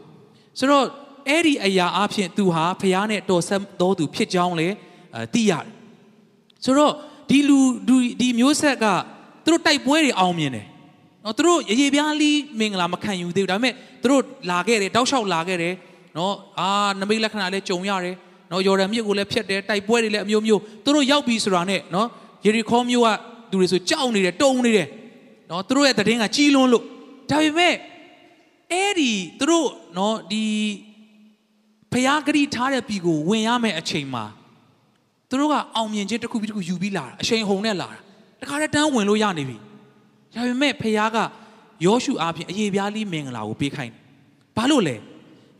[0.60, 0.86] ဆိုတော့
[1.30, 4.68] အဲ့ဒီအရာအဖြစ်သူဟာဖခင်နဲ့တော်ဆက်တော်သူဖြစ်ကြောင်းလေ
[5.34, 5.68] သိရတယ်
[6.66, 6.94] ဆိုတော့
[7.32, 7.60] ဒီလူ
[8.22, 8.86] ဒီမျိုးဆက်က
[9.46, 10.66] သူတို့တိုက်ပွဲတွေအောင်မြင်တယ်
[11.26, 15.74] နော်သူတို့ရေရေပြားလီမင်္ဂလာမခံယူသေးဘူးဒါပေမဲ့သူတို့လာခဲ့တယ်တောက်လျှောက်လာခဲ့တယ်
[16.18, 16.68] နော်အာ
[17.00, 18.16] နမိတ်လက္ခဏာလည်းကြုံရတယ်
[18.52, 22.08] နော်ယော်ဒန်မြစ်ကိုလည်းဖျက်တယ်တိုက်ပွဲတွေလည်းအမျိုးမျိုးသူတို့ရောက်ပြီဆိုတာနဲ့နော်
[22.46, 23.10] ယေရီခေါမြို့က
[23.52, 24.88] သူတွေဆိုကြောက်နေတယ်တုံနေတယ်
[25.50, 26.84] နော်သူတို့ရဲ့တည်င်းကကြီးလွန်းလို့
[27.30, 27.74] ဒါပေမဲ့
[28.72, 30.46] အဲ့ဒီသူတို့နော်ဒီ
[31.92, 34.26] ဖျားဂရီထားတဲ့ပြည်ကိုဝင်ရမယ့်အချိန်မှာ
[35.32, 37.98] သူတို့ကအောင်မြင်ခြင်းတစ်ခုပြီးတစ်ခုယူပြီးလာတာအချိန်ဟုန်နဲ့လာတာ
[38.42, 39.58] တခါတည်းတန်းဝင်လို့ရနေပြီ
[40.36, 41.18] ဒါပေမဲ့ဖခင်က
[41.86, 44.02] ယောရှုအားဖြင့်အယေပြားလေးမင်္ဂလာကိုပေးခိုင်းတယ်
[44.58, 44.96] ဘာလို့လဲ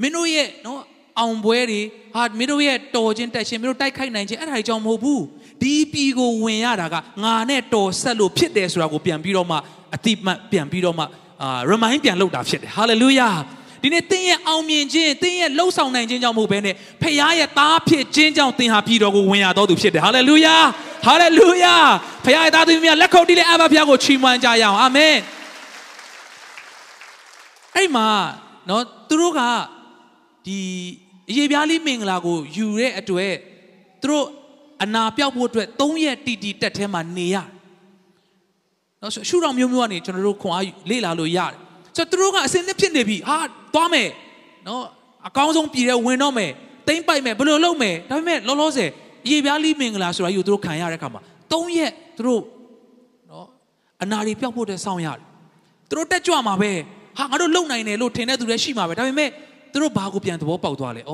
[0.02, 0.80] မင်းတို့ရဲ့နော်
[1.20, 1.82] အောင်ပွဲတွေ
[2.16, 5.24] ဟာမင်းတို့ရဲ့တော်ခြင်းတက်ခြင်းမင်းတို့တိုက်ခိုက်နိုင်ခြင်းအဲ့ဒါတွေကြောင့်မဟုတ်ဘူး
[5.62, 9.58] ဒီပြည်ကိုဝင်ရတာကငါနဲ့တော်ဆက်လို့ဖြစ်တယ်ဆိုတာကိုပြန်ပြီးတော့မှ
[9.96, 11.04] အတိမတ်ပြန်ပြီးတော့မှ
[11.44, 13.34] အာ remind ပြန်လုပ်တာဖြစ်တယ် hallelujah
[13.82, 20.56] ဒီနေ့သင်ရဲ့အောင်မြင်ခြင်းသင်ရဲ့လှုပ်ဆောင်နိုင်ခြင်းကြောင့်မဟုတ်ဘဲနဲ့ဖခင်ရဲ့သားဖြစ်ခြင်းကြောင့်သင်ဟာပြည်တော်ကိုဝင်ရတော်သူဖြစ်တယ်ဟာလေလုယာ
[21.06, 21.76] ဟာလေလုယာ
[22.26, 25.16] ဖခင်ရဲ့သားသူများလက်ခုပ်တီးတဲ့အဘဖခင်ကိုချီးမွမ်းကြရအောင်အာမင်
[27.76, 28.08] အဲ့မှာ
[28.70, 29.42] နော်သူတို့က
[30.46, 30.60] ဒီ
[31.30, 33.34] အရေးပြားလေးမင်္ဂလာကိုယူတဲ့အတွက်
[34.02, 34.26] သူတို့
[34.84, 37.48] အနာပြောက်ဖို့အတွက်၃ရက်တီတီတက်ထဲမှာနေရတယ်
[39.02, 41.58] နော်ရှုတော်မျိုးမျိုးကနေကျွန်တော်တို့ခွန်အားလေ့လာလို့ရတယ်
[41.96, 43.38] ဆိုတော့သူတို့ကအစင်းနဲ့ဖြစ်နေပြီဟာ
[43.74, 44.10] သွားမယ်
[44.68, 44.84] နော်
[45.28, 46.52] အကောင်းဆုံးပြည်တဲ့ဝင်တော့မယ်
[46.88, 48.90] တိမ့်ပိုက်မယ်ဘယ်လိုလုပ်မယ်ဒါပေမဲ့လောလောဆယ်
[49.30, 52.42] ရေပြားလိမင်္ဂလာဆိုတာယူသူတို့ခံရတဲ့အခါမှာ၃ရက်သူတို့
[53.30, 53.48] နော်
[54.04, 55.24] အနာတွေပျောက်ဖို့တဲ့စောင့်ရတယ်
[55.90, 56.72] သူတို့တက်ကြွမှာပဲ
[57.18, 59.30] ဟာငါတို့လုံနိုင်တယ်လို့ထင်တဲ့သူတွေရှိမှာပဲဒါပေမဲ့
[59.72, 61.14] သူတို့ဘာကိုပြန်သဘောပေါက်သွားလဲဩ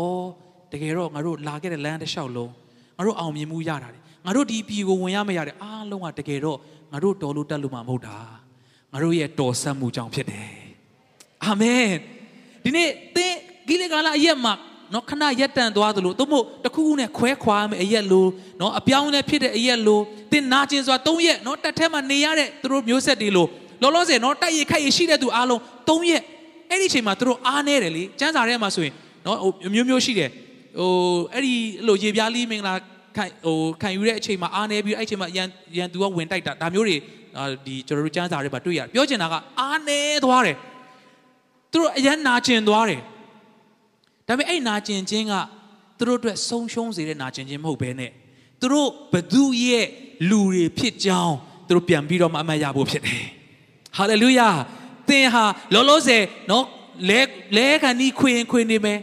[0.71, 2.51] တကယ်တော့ငါတို့လာခဲ့တဲ့လမ်းတစ်လျှောက်လုံး
[2.97, 6.57] ငါတို့အောင်မြင်မှုရတာတယ်ငါတို့ဒီပြည်ကိုဝင်ရမရတဲ့အားလုံးကတကယ်တော့
[6.91, 8.17] ငါတို့တော်လို့တက်လို့မှမဟုတ်တာ
[8.93, 10.66] ငါတို့ရဲ့တော်ဆက်မှုကြောင့်ဖြစ်တယ်
[11.45, 11.91] အာမင်
[12.63, 13.33] ဒီနေ့သင်
[13.67, 14.53] ဂိလေကာလအရက်မှာ
[14.93, 18.27] နော်ခဏရက်တန်သွားသလိုသို့မဟုတ်တစ်ခုခုနဲ့ခွဲခွာမယ်အရက်လို
[18.59, 19.99] နော်အပြောင်းနဲ့ဖြစ်တဲ့အရက်လို
[20.31, 23.45] သင်နာကျင်စွာ၃ရက်နော်တက်ထဲမှာနေရတဲ့သူတို့မျိုးဆက်တွေလို
[23.81, 26.21] လောလောဆယ်နော်တိုက်ရခိုက်ရရှိတဲ့သူအားလုံး၃ရက်
[26.69, 28.93] အဲ့ဒီအချိန်မှာသူတို့အားနေတယ်လေစံစာထဲမှာဆိုရင်
[29.25, 30.29] နော်ဟိုမျိုးမျိုးရှိတယ်
[30.79, 30.91] ဟို
[31.33, 31.53] အဲ့ဒီ
[31.87, 32.73] လိုရေပြားလေးမင်္ဂလာ
[33.17, 35.47] ခံဟိုခံယူတဲ့အချိန်မှာအားနေပြီးအဲ့အချိန်မှာရန်
[35.77, 36.97] ရန်သူကဝင်တိုက်တာဒါမျိုးတွေ
[37.65, 40.55] ဒီကျွန်တော်တို့စံစာထဲမှာတွေ့ရတယ်ပြောချင်တာကအားနေသွားတယ်
[41.71, 43.01] သူတို့အရန်နာကျင်သွားတယ်
[44.27, 45.33] ဒါပေမဲ့အဲ့နာကျင်ခြင်းက
[45.97, 48.11] သူတို့အတွက်ဆုံးရှုံးစေတဲ့နာကျင်ခြင်းမဟုတ်ဘဲနဲ့
[48.61, 49.85] သူတို့ဘသူရဲ့
[50.29, 51.35] လူတွေဖြစ်ကြောင်း
[51.67, 53.23] သူတို့ပြန်ပြီးတော့မှအမှတ်ရဖို့ဖြစ်တယ်
[53.97, 54.49] ဟာလေလုယာ
[55.09, 56.65] သင်ဟာလောလောဆယ်နော်
[57.09, 57.21] လဲ
[57.57, 58.99] လဲခံဒီခွင်ခွင်နေမယ်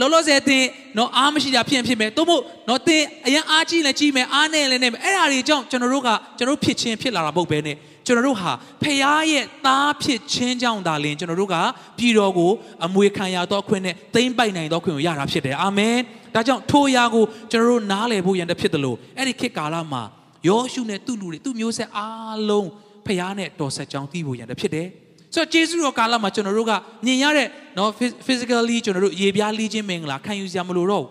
[0.00, 0.64] လောလောဆယ်သင်
[0.98, 7.76] နော်အားမရှိတာဖြစ်ဖြစ်မယ်သို့မဟုတ်နော်သင်အရင်အားကြီးလည်းကြီးမယ်အားနဲ့လည်းနဲ့မယ်အဲ့ဒါတွေကြောင့်ကျွန်တော်တို့ကကျွန်တော်တို့ဖြစ်ချင်းဖြစ်လာတာမဟုတ်ဘဲနဲ့
[8.08, 8.98] ကျွန်တော်တို့ဟာဖခင်
[9.30, 11.56] ရဲ့သားဖြစ်ခြင်းကြောင့်သာလင်ကျွန်တော်တို့က
[11.98, 12.50] ပြည်တော်ကို
[12.86, 15.96] အမွေခံရသောခွင့်နဲ့သိမ့်ပိုက်နိုင်သောခွင့်ကိုရတာဖြစ်တယ်အာမင်
[16.34, 20.02] ဒါကြောင့်ထိုအရာကိုကျွန်တော်တို့နားလည်ဖို့ရန်တဖြစ်တယ်လို့အဲ့ဒီခေတ်ကာလမှာ
[20.48, 22.68] ယောရှုနဲ့သူ့လူတွေသူ့မျိုးဆက်အားလုံး
[23.06, 24.86] ဖခင်နဲ့တော်ဆက်ကြောင်းသိဖို့ရန်တဖြစ်တယ်
[25.34, 26.72] ဆိုတော့ဂျေဇုတော်ကာလမှာကျွန်တော်တို့က
[27.06, 27.90] မြင်ရတဲ့နော်
[28.26, 31.10] physically ကျွန်တော်တို့ရေပြားလေးခြင်းမင်္ဂလာခံယူစရာမလိုတော့ဘူး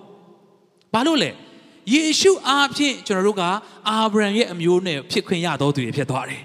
[0.93, 1.31] ဘာလို့လဲ
[1.93, 3.43] ယေရှုအားဖြင့်ကျွန်တော်တို့က
[3.89, 6.43] အာဗြဟံရဲ့အမျိုးနဲ့ဖြစ်ခွင့်ရတော်သူတွေဖြစ်သွားတယ်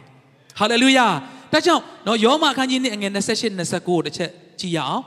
[0.59, 1.07] ဟာလေလုယာ
[1.53, 5.03] ဒါကြောင့်နော်ယောမအခန်းကြီး2အငယ်28 29ကိုတစ်ချက်ကြည့်ရအောင်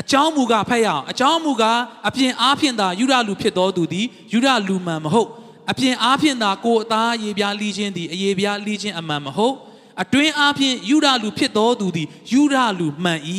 [0.00, 5.28] အကြောင်းမူကားဖတ်ရအောင်အကြောင်းမူကားအပြင်အားဖြင့်သာယူရလူဖြစ်တော်သူသည်ယူရလူမှန်မဟုတ်
[5.70, 9.56] အပြင်အားဖြင့်သာကိုယ်အသားရေပြားလီးခြင်းသည်အရေပြားလီးခြင်းအမှန်မဟုတ်
[10.02, 13.20] အတွင်းအားဖြင့်ယူရလူဖြစ်တော်သူသည်ယူရလူမှန်၏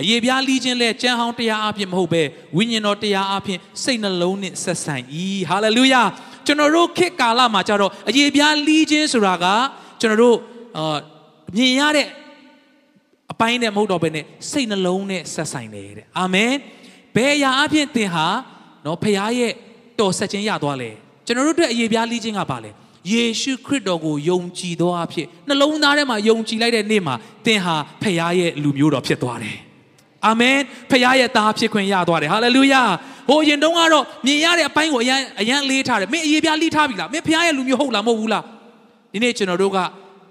[0.00, 2.22] အယေပြားလီးခြင်းလဲကြံဟောင်းတရားအားဖြင့်မဟုတ်ပဲ
[2.56, 4.94] ဝိညာဉ်တော်တရားအားဖြင့်စိတ်နှလုံးနှင့်ဆက်ဆံ၏
[5.48, 6.02] ဟာလေလုယာ
[6.46, 9.46] ကျွန်တော်တို့ခေတ်ကာလမှာကြတော့အယေပြားလီးခြင်းဆိုတာက
[10.00, 10.36] ကျွန်တော်တို့
[10.78, 12.08] အာဘမြင်ရတဲ့
[13.32, 16.52] အပိုင်းနဲ့မဟုတ်တော့ဘဲနဲ့စိတ်နှလုံးနဲ့ဆက်ဆိုင်တယ်တဲ့အာမင်
[17.14, 18.26] ဘယ်အရာအဖြစ်သင်ဟာ
[18.86, 19.52] နော်ဖခင်ရဲ့
[20.00, 20.90] တော်ဆက်ခြင်းရသွားလဲ
[21.26, 22.70] ကျွန်တော်တို့အတွက်အရေးပြားလေးခြင်းကပါလဲ
[23.12, 27.14] ယေရှုခရစ်တော်ကိုယုံကြည်သောအဖြစ်နှလုံးသားထဲမှာယုံကြည်လိုက်တဲ့နေ့မှာ
[27.46, 29.58] သင်ဟာဖခင်ရဲ့လူမျိုးတော်ဖြစ်သွားတယ်
[30.26, 30.58] အာမင်
[30.90, 32.82] ဖခင်ရဲ့သားဖြစ်ခွင့်ရသွားတယ်ဟာလေလုယာ
[33.28, 38.44] ဟိုရင်တုန်းကတော့မြင်ရတဲ့အပိုင်းကိုအရန်အရန်လေးထားတယ်မင်းအရေးပြားလေးထားပြီလားမင်းဖခင်ရဲ့လူမျိုးဟုတ်လားမဟုတ်ဘူးလား
[39.12, 39.78] ဒီနေ့ကျွန်တော်တို့က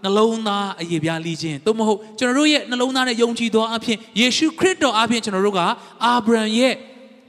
[0.04, 5.60] နှလုံးသားအရေးပြားလေးခြင်းသို့မဟုတ်ကျွန်တော်တို့ရဲ့နှလုံးသားနဲ့ယုံကြည်သောအဖြစ်ယေရှုခရစ်တော်အဖြစ်ကျွန်တော်တို့က
[6.06, 6.74] အာဗြဟံရဲ့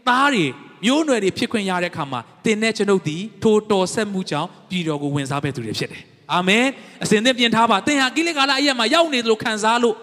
[0.08, 0.46] သားတွေ
[0.84, 6.66] မျိုးနွယ်တွေဖြစ်ခွင့်ရတဲ့အခါမှာသင်နဲ့ကျွန်ုပ်ဒီထိုတော်ဆက်မှုကြောင့်ပြည်တော်ကိုဝင်စားပဲသူတွေဖြစ်တယ်အာမင်
[7.02, 9.96] အစဉ်သင်ပြင်ထားပါသင်ဟာကိလေသာအရက်မှာရောက်နေသလိုခံစားလို့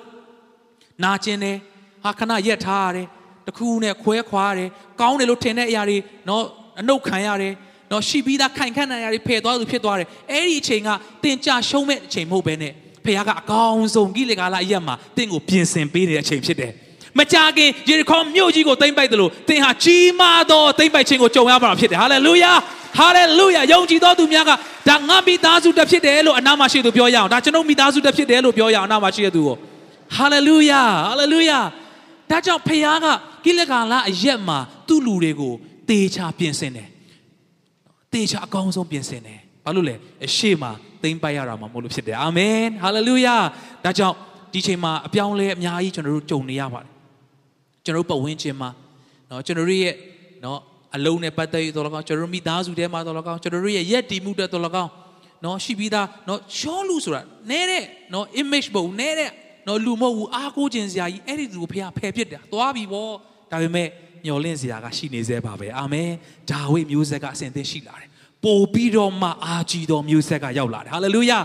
[1.03, 1.57] နာကျင်တယ်
[2.03, 3.07] ဟာခဏရက်ထားရတယ်
[3.47, 4.69] တခုနဲ့ခွဲခွာရတယ်
[5.01, 6.43] ကောင်းတယ်လို့ထင်တဲ့အရာတွေနော်
[6.79, 7.53] အနှုတ်ခံရတယ်
[7.91, 10.89] နော်ရှိပြီးသားခိုင်ခန့်တဲ့အရာတွေဖယ်သွားသူဖြစ်သွားတယ်အဲ့ဒီအချိန်က
[11.23, 12.73] သင်ကြရှုံးမဲ့အချိန်မဟုတ်ဘဲနဲ့
[13.05, 16.71] ဖခင်ကအကောင်းဆုံးကိလေသာအရက်မှာသင်ကိုပြင်ဆင်ပေးနေတဲ့အချိန်ဖြစ်တယ်
[17.19, 22.51] မကြခင်ယေရီခေါမြို့ကြီးကိုသိမ့်ပိုက်တယ်လို့သင်ဟာကြီးမားသောသိမ့်ပိုက်ခြင်းကိုကြုံရမှာဖြစ်တယ်ဟာလေလုယာ
[22.97, 24.51] ဟာလေလုယာယုံကြည်သောသူများက
[24.89, 29.55] ဒါငါမိသားစုတစ်ဖြစ်တယ်လို့အနာမရှိသူပြောရအောင်ဒါကျွန်တော်မိသားစုတစ်ဖြစ်တယ်လို့ပြောရအောင်အနာမရှိတဲ့သူကို
[30.15, 31.59] ဟာလေလုယာဟာလေလုယာ
[32.31, 33.05] ဒါကြောင့်ဖခင်က
[33.45, 35.53] ကိလေသာလအရက်မှာသူ့လူတွေကို
[35.89, 36.90] တေချာပြင်ဆင်တယ်
[38.12, 40.64] တေချာအကောင်းဆုံးပြင်ဆင်တယ်ဘာလို့လဲအရှိမ
[41.02, 43.36] သိမ့်ပိုက်ရတာမှမဟုတ်လို့ဖြစ်တယ်အာမင်ဟာလေလုယာ
[43.84, 44.16] ဒါကြောင့်
[44.52, 46.90] ဒီချိန်မှာအပြောင်းလဲအများကြီးကျွန်တော်တို့ကြုံနေရပါတယ်
[47.84, 48.70] ကျွန်တော်တို့ပတ်ဝန်းကျင်မှာ
[49.28, 49.94] เนาะကျွန်တော်တို့ရဲ့
[50.42, 50.58] เนาะ
[50.96, 54.90] အလုံးနဲ့ပတ်သက်ရတော့လကောင်းကျွန်တော်တို့မိသားစုထဲမှာတော့လကောင်းကျွန်တော်တို့ရဲ့ရက်တီမှုတဲ့တော့လကောင်း
[55.42, 59.30] เนาะရှိပြီးသားเนาะရှောလူဆိုတာနဲတဲ့เนาะ image ဘုံနဲတဲ့
[59.64, 63.12] เนาะလူမဟုတ်ဘူးအားကိုးခြင်းစရာကြီးအဲ့ဒီလူကိုဖះဖယ်ဖြစ်တယ်သွားပြီပေါ့
[63.50, 63.88] ဒါပေမဲ့
[64.25, 66.09] မျော်လင့်စရာကရှိနေသေးပါပဲအာမင်
[66.51, 68.09] ဒါဝိမျိုးဆက်ကအစဉ်သင်ရှိလာတယ်
[68.45, 71.39] ပို့ပြီးတော့မှအာကြီးတော်မျိုးဆက်ကရောက်လာတယ်ဟာလေလုယာ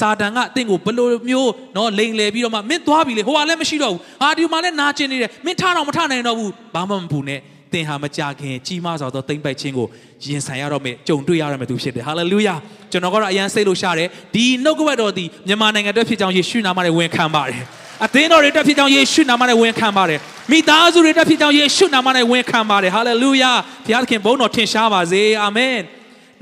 [0.00, 7.40] စာတန်ကအသင်ကိုဘလို့မျိုးနော်လိန်လေပြီးတော့မှမင်းသွားပြီလေဟိုကလည်းမရှိတော့ဘူးဟာဒီမှာလည်းနာကျင်နေတယ်မင်းထားတော့မထနိုင်တော့ဘူးဘာမှမပူနဲ့
[7.72, 9.86] သင်ဟာမကြခင်ကြီးမားစွာသောတိမ့်ပိုက်ခြင်းကို
[10.24, 12.54] ရင်ဆိုင်ရတော့မယ်ကြုံတွေ့ရတော့မယ်သူဖြစ်တယ်ဟာလေလုယာ
[12.92, 17.62] ကျွန်တော်ကတော့အရန်စိတ်လို့ရှာတယ်ဒီနှုတ်ကပတ်တော်ဒီမြန်မာနိုင်ငံအတွက်ဖြစ်ကြောင်းယေရှုနာမနဲ့ဝန်ခံပါတယ်
[18.04, 23.52] အသင်းတော်တွေတက်ဖြစ်ကြောင်းယေရှုနာမနဲ့ဝန်ခံပါတယ်မိသားစုတွေတက်ဖြစ်ကြောင်းယေရှုနာမနဲ့ဝန်ခံပါတယ်ဟာလေလုယာ
[23.84, 25.76] ဘုရားသခင်ဘုန်းတော်ထင်ရှားပါစေအာမင်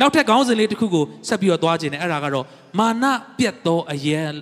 [0.00, 2.44] နောက်ထပ်ခေါင်းစဉ်လေးတစ်ခုကိုဆက်ပြီးတော့သွားခြင်းနဲ့အဲ့ဒါကတော့
[2.78, 3.04] မာန
[3.38, 4.36] ပြတ်သောအယက်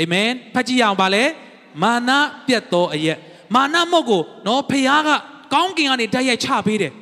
[0.00, 1.24] အာမင်ဖတ်ကြည့်အောင်ပါလေ
[1.82, 2.10] မာန
[2.46, 3.18] ပြတ်သောအယက်
[3.54, 5.10] မာနမုတ်ကိုနော်ဖခင်က
[5.54, 6.92] ကောင်းကင်ကနေတိုက်ရိုက်ချပေးတယ်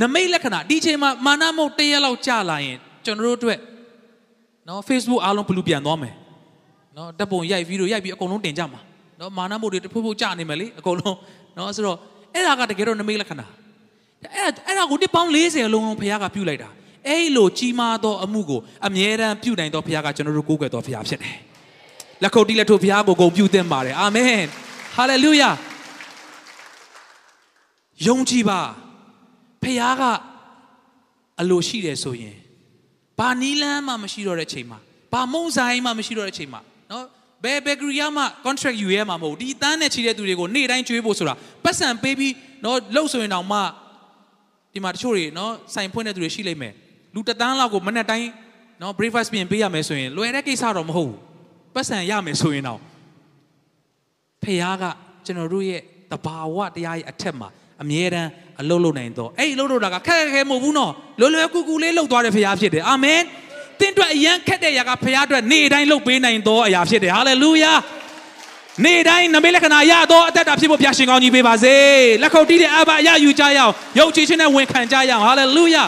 [0.00, 3.58] နမိတ်လက္ခဏာဒီချိန်မှာမာနမုတ်တရက်လောက်ကြာလာရင်ကျွန်တော်တို့အတွက်
[4.68, 6.14] နော် Facebook အားလုံးဘလူးပြန်သွားမယ်
[6.96, 8.80] နော်တပ်ပုံရိုက်ဗီဒီယိုရိုက်ပြီးအကုန်လုံးတင်ကြမှာ
[9.20, 11.16] နော်မာနမုတ်တွေတဖို့ဖို့ကြာနေမယ်လေအကုန်လုံး
[11.56, 11.98] နော်ဆိုတော့
[12.34, 13.46] အဲ့ဒါကတကယ်တော့နမိတ်လက္ခဏာ
[14.34, 16.68] အဲ့အဲ့ဒါကိုတစ်ပေါင်း40လုံးလုံးဘုရားကပြုတ်လိုက်တာ
[17.08, 21.36] အဲ့လိုကြီးမားသောအမှုကိုအမြဲတမ်းပြုနိုင်သောဘုရားကကျွန်တော်တို့ကိုးကွယ်သောဘုရားဖြစ်တယ်
[22.22, 24.42] လက်ခုပ်တီးလက်ထိုးဘုရားကိုဂုဏ်ပြုသင့်ပါတယ်အာမင်
[24.96, 25.50] ဟာလေလုယာ
[28.06, 28.60] ယုံကြည်ပါ
[29.62, 30.02] ဖခင်က
[31.40, 32.36] အလိုရှိတယ်ဆိုရင်
[33.18, 34.78] ဘာနီလန်းမှမရှိတော့တဲ့ချိန်မှာ
[35.12, 37.04] ဘာမုံဆိုင်မှမရှိတော့တဲ့ချိန်မှာ နော်
[37.44, 43.58] ဘယ်ဘယ်ဂရီယာမှ contract ယူရဲမှာမဟုတ်ဒီတန်းနဲ့ချီတဲ့သူတွေကိုနေ့တိုင်းကျွေးဖို့ဆိုတာပတ်စံပေးပြီးနော်လှုပ်ဆိုရင်တောင်မှ
[44.72, 46.74] ဒီမှာတချို့တွေနော်ဆိုင်ဖွင့်တဲ့သူတွေရှိလိမ့်မယ်
[47.14, 48.28] လူတန်းလောက်ကိုမနေ့တိုင်း
[48.82, 51.18] နော် breakfast ပြင်ပေးရမယ်ဆိုရင်လွယ်တဲ့ကိစ္စတော့မဟုတ်ဘူး
[51.74, 52.80] ပတ်စံရမယ်ဆိုရင်တော့
[54.42, 54.84] ဖခင်က
[55.26, 55.80] ကျွန်တော်တို့ရဲ့
[56.12, 57.48] တဘာဝတရားရဲ့အထက်မှာ
[57.82, 63.20] အမြဲတမ်းအလုပ်လုပ်နိုင်တော့အဲ့ဒီအလုပ်လုပ်တာကခက်ခဲခဲမဟုတ်ဘူးနော်လွယ်လွယ်ကူကူလေးလုပ်သွားတဲ့ဖခင်ဖြစ်တယ်အာမင်
[63.80, 67.72] သင်အတွက်အရန်ခက်တဲ့ຢာကဖခင်အတွက်နေ့တိုင်းလုပ်ပေးနိုင်သောအရာဖြစ်တယ်ဟာလေလုယာ
[68.84, 71.74] နေ့တိုင်းနမိတ်လက္ခဏာရသောအသက်တာဖြစ်ဖို့ဘုရားရှင်ကောင်းကြီးပေးပါစေ
[72.22, 75.84] လက်ခုပ်တီးတဲ့အဘအရယူကြရအောင်ယုံကြည်ခြင်းနဲ့ဝန်ခံကြရအောင်ဟာလေလုယာ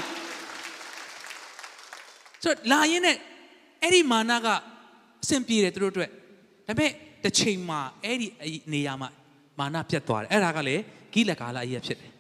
[2.43, 3.17] ဆိုလာရင်နဲ့
[3.83, 4.47] အဲ့ဒီမာနက
[5.23, 6.11] အဆင်ပြေတယ်သူတို့အတွက်
[6.69, 6.91] ဒါပေမဲ့
[7.25, 8.29] တစ်ချိန်မှာအဲ့ဒီ
[8.73, 9.09] နေရာမှာ
[9.59, 10.77] မာနပြတ်သွားတယ်အဲ့ဒါကလေ
[11.13, 12.11] ဂိလကာလအရေးဖြစ်တယ်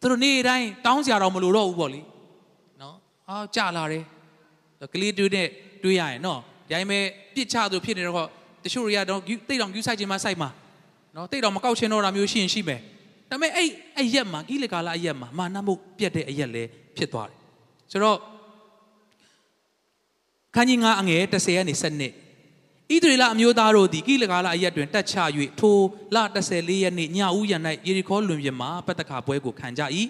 [0.00, 2.00] သူတို့နေ့တိုင်းတောင်းစရာတော့မလိုတော့ဘူးပေါ့လေ
[2.80, 2.96] နော်
[3.28, 4.04] အာကြာလာတယ်
[4.92, 5.48] ကလေးတွေနဲ့
[5.82, 6.98] တွေးရရင်နော်ဒီတိုင်းပဲ
[7.34, 8.28] ပြစ်ချသူဖြစ်နေတော့
[8.64, 10.48] တချို့တွေကတော့တိတ်တောင်ယူဆိုင်ခြင်းမဆိုင်မှာ
[11.16, 12.80] နော်တိတ်တောင်မကောက်ချင်တော့တာမျိုးရှိရင်ရှိမယ်
[13.30, 13.68] ဒါပေမဲ့အဲ့
[14.00, 17.38] အရက်မှာကိလေကာလအရက်မှာမာနမှုပြတ်တဲ့အရက်လည်းဖြစ်သွားတယ်
[17.92, 18.18] ဆိုတော့
[20.54, 22.12] ခန်းကြီး9အငယ်30ရက်နေ7နှစ်
[22.92, 25.16] ဣသရေလအမျိုးသားတို့သည်ကိလကာလအရက်တွင်တက်ချ၍
[25.60, 25.76] ထို
[26.14, 26.16] လ
[26.50, 29.82] 14ရက်နေ့ညဦးရန်၌ယေရီခေါလွန်ပြင်မှာပတ္တကာပွဲကိုခံကြ၏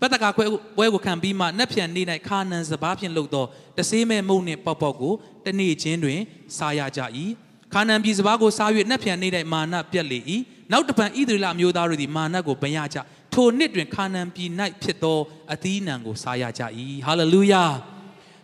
[0.00, 6.20] ပတ္တကာပွဲကိုခံပြီးမှနက်ဖြန်နေ့၌ခါနန်စဘာဖြင့်လှုပ်သောတဆေးမဲ့မုံနှင့်ပေါက်ပေါက်ကိုတနေ့ချင်းတွင်
[6.56, 7.00] စားရကြ၏
[7.72, 10.18] ခါနန်ပြည်စဘာကိုစား၍နက်ဖြန်နေ့၌မာနပြက်လေ၏
[10.72, 12.98] နောက်တပံဣသရေလအမျိုးသားတို့သည်မာနကိုပရကြ
[13.34, 14.50] ထိုနှစ်တွင်ခါနန်ပြည်၌
[14.82, 15.18] ဖြစ်သော
[15.52, 16.62] အသီးနှံကိုစားရကြ၏
[17.06, 17.64] ဟာလေလုယာ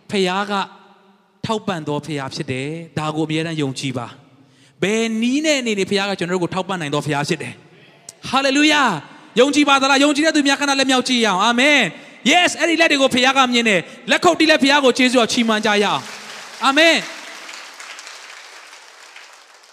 [0.09, 0.53] ဖခင်က
[1.45, 4.07] ထောက်ပံ့တော်ဖခင်ဖြစ်တယ်ဒါကိုအမြဲတမ်းယုံကြည်ပါ
[4.81, 7.53] ဘယ်နီးနဲ့အနေနဲ့ဖခင်ကကျွန်တော်တို့ကိုထောက်ပံ့နိုင်တော်ဖခင်ဖြစ်တယ်
[8.29, 8.83] ဟာလေလုယာ
[9.40, 11.80] ယုံကြည်ပါသလားယုံကြည်တဲ့သူများခဏလက်မြောက်ကြည့်ရအောင်အာမင်
[12.30, 16.02] yes အဲ့ဒီလက်တွေကိုဖခင်ကမြင်တယ်လက်ခုပ်တီးလက်ဖခင်ကိုကျေးဇူးတော်ချီးမွမ်းကြရအောင်
[16.64, 16.96] အာမင်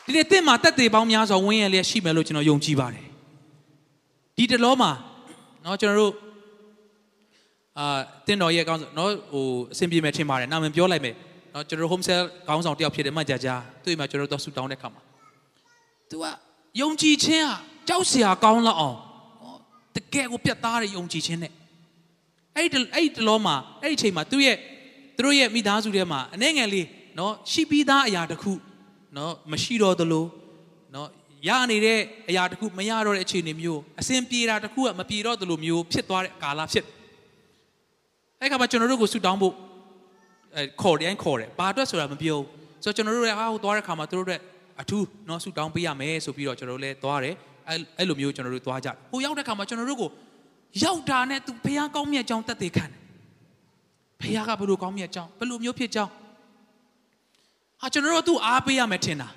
[0.06, 3.06] ဒီနေ့တင့်မှာတက်သေးပေါင်းများစွာဝင်းရလျက်ရှိမယ်လို့ကျွန်တော်ယုံကြည်ပါတယ်
[4.38, 4.92] ဒီတလောမှာ
[5.64, 6.14] เนาะကျွန်တော်တို့
[7.80, 11.16] အာတင်းတော်ရဲ့ကောင်းเนาะဟိုအဆင်ပြေမယ်ထင်ပါတယ်နာမည်ပြောလိုက်မယ်
[11.52, 15.02] เนาะကျွန်တော်တို့ home cell ကောင်းဆောင်တယောက်ဖြစ်တယ်မှကြာကြာသူ့မှာကျွန်တော်တို့ဆူတောင်းတဲ့ခါမှာ
[16.10, 16.26] तू က
[16.82, 17.52] ယုံကြည်ခြင်းက
[17.90, 18.98] ကြောက်စရာကောင်းလောက်အောင်
[19.97, 21.53] တကယ်ကိုပြတ်သားတဲ့ယုံကြည်ခြင်းနဲ့
[22.57, 24.57] အဲ့ဒီအဲ့ဒီတလောမှာအဲ့ဒီအချိန်မှာသူ့ရဲ့
[25.17, 26.87] သူတို့ရဲ့မိသားစုထဲမှာအနှဲငယ်လေး
[27.19, 28.53] နော်ရှိပြီးသားအရာတစ်ခု
[29.17, 30.25] နော်မရှိတော့သလို
[30.95, 31.09] နော်
[31.49, 36.85] ရနေတဲ့အရာတစ်ခုမရတော့တဲ့အခြေအနေမျိုးအစဉ်ပြေတာတစ်ခုကမပြေတော့သလိုမျိုးဖြစ်သွားတဲ့ကာလဖြစ်
[38.41, 39.55] အဲ့ခါမှာကျွန်တော်တို့ကိုဆူတောင်းဖို့
[40.57, 42.39] အဲခေါ်တယ်ခေါ်တယ်ဘာအတွက်ဆိုတာမပြော
[42.85, 44.41] ဆိုတော့ကျွန်တော်တို့လည်းအားကိုသွားတဲ့ခါမှာတို့တို့အတွက်
[44.81, 47.35] အထူးနော်ဆူတောင်းပေးရမယ်ဆိုပြီးတော့ကျွန်တော်တို့လည်းသွားတယ်
[47.69, 50.11] အဲ့အဲ့လိုမျိုးကျွန်တော်တို့သွားကြဟိုရောက်တဲ့ခါမှာကျွန်တော်တို့ကို
[50.85, 52.99] ရောက်တာနဲ့သူဖះကောင်းမြတ်ကြောင်းတက်သေးခံတယ်
[54.21, 56.13] ဖះကဘယ်လိုကောင်းမြတ်ကြောင်းဘယ်လိုမျိုးဖြစ်ကြောင်း
[57.81, 59.29] ဟာကျွန်တော်တို့သူ့အားပေးရမယ်ထင်တာ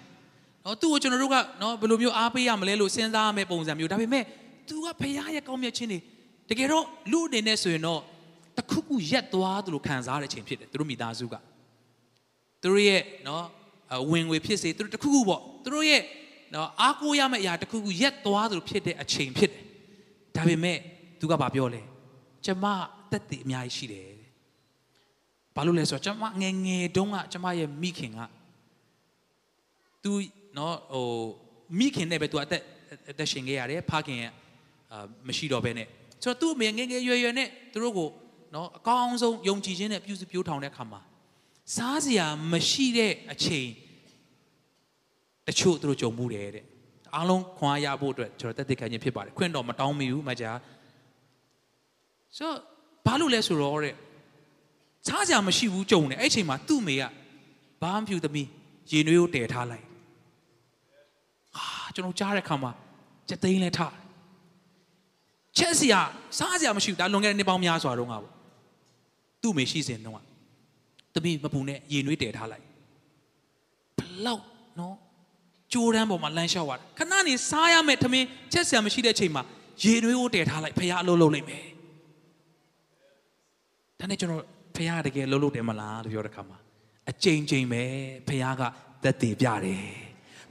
[0.65, 4.23] နော်သူ့ကိုကျွန်တော်တို့ကနော်ဘယ်လိုမျိုးအားပေးရမလဲလို့စဉ်းစားရမယ့်ပုံစံမျိုးဒါပေမဲ့
[4.67, 5.99] သူကဖះရဲ့ကောင်းမြတ်ခြင်းတွေ
[6.49, 8.01] တကယ်တော့လူအနေနဲ့ဆိုရင်တော့
[8.57, 11.35] တခုခုရက်သွားသလိုခံစားရတဲ့အချိန်ဖြစ်တယ်သူတို့မိသားစုက
[12.61, 13.45] သူတို့ရဲ့နော်
[14.11, 16.01] ဝင်ငွေဖြစ်စေသူတို့တခုခုပေါ့သူတို့ရဲ့
[16.53, 19.63] နော်အားကိုးရမယ့်အရာတခုခုရက်သွားသလိုဖြစ်တဲ့အချိန်ဖြစ်တယ်
[20.35, 20.77] ဒါပေမဲ့
[21.19, 21.81] သူကဘာပြောလဲ
[22.45, 22.65] ကျမ
[23.11, 24.09] တက်တည်အများကြီးရှိတယ်
[25.55, 28.19] ဘာလို့လဲဆိုတော့ကျမငယ်ငယ်တုန်းကကျမရဲ့မိခင်က
[30.03, 30.11] သူ
[30.57, 31.07] နော်ဟို
[31.79, 32.61] မိခင်နဲ့ပဲသူအသက်
[33.11, 34.31] အသက်ရှင်ခဲ့ရတယ်ဖခင်ရဲ့
[34.91, 35.87] အာမရှိတော့ဘဲနဲ့
[36.23, 38.09] ဆိုတော့သူ့အမေငယ်ငယ်ရွယ်ရွယ်နဲ့သူတို့ကို
[38.53, 41.01] နော်အကောင်းဆုံးယုံကြည်ခြင်းနဲ့ပြုစုပြောထောင်တဲ့အခါမှာ
[41.75, 43.69] စားစရာမရှိတဲ့အချိန်
[45.47, 46.65] တချို့သူတို့ကြုံမှုတယ်တဲ့
[47.15, 50.51] အားလုံးခွန်အားရဖို့အတွက်ကျွန်တော်တက်တက်ခံခြင်းဖြစ်ပါတယ်ခွင့်တော်မတောင်းမိဘူးမကြာ
[52.37, 52.57] ဆိုတော့
[53.05, 53.95] ဘာလို့လဲဆိုတော့တဲ့
[55.07, 57.03] စားစရာမရှိဘူးကြုံတယ်အဲ့အချိန်မှာသူ့မေက
[57.81, 58.47] ဘာမှမပြုသမီး
[58.91, 59.85] ရေနွေးကိုတည်ထားလိုက်
[61.55, 62.71] အာကျွန်တော်ကြားတဲ့ခါမှာ
[63.29, 63.93] ချက်သိန်းလဲထား
[65.57, 66.01] ချက်စရာ
[66.37, 68.33] စားစရာမရှိဘူးဒါလွန်ခဲ့တဲ့နှစ်ပေါင်းများစွာတုန်းကပေါ့
[69.41, 70.19] သူ့မေရှိစဉ်တုန်းက
[71.13, 72.65] သမီးမပူနဲ့ရေနွေးတည်ထားလိုက်
[73.97, 74.43] ဘလောက်
[74.79, 74.95] နော်
[75.73, 79.43] ကြိုးတန်းပေါ်မှာလမ်းလျှောက်ရတယ်ခဏနေစားရမယ်ထမင်းချက်စရာမရှိတဲ့အချိန်မှာ
[79.83, 81.63] ရေနွေးကိုတည်ထားလိုက်ဖះအလုပ်လုပ်လိုက်မယ်
[83.99, 84.43] ဒါနဲ့ကျွန်တော်
[84.75, 86.57] ဖះတကယ်လှုပ်လှုပ်တယ်မလားလို့ပြောတဲ့ခါမှာ
[87.11, 87.83] အကြိမ်ကြိမ်ပဲ
[88.27, 88.61] ဖះက
[89.03, 89.85] သက်တည်ပြတယ်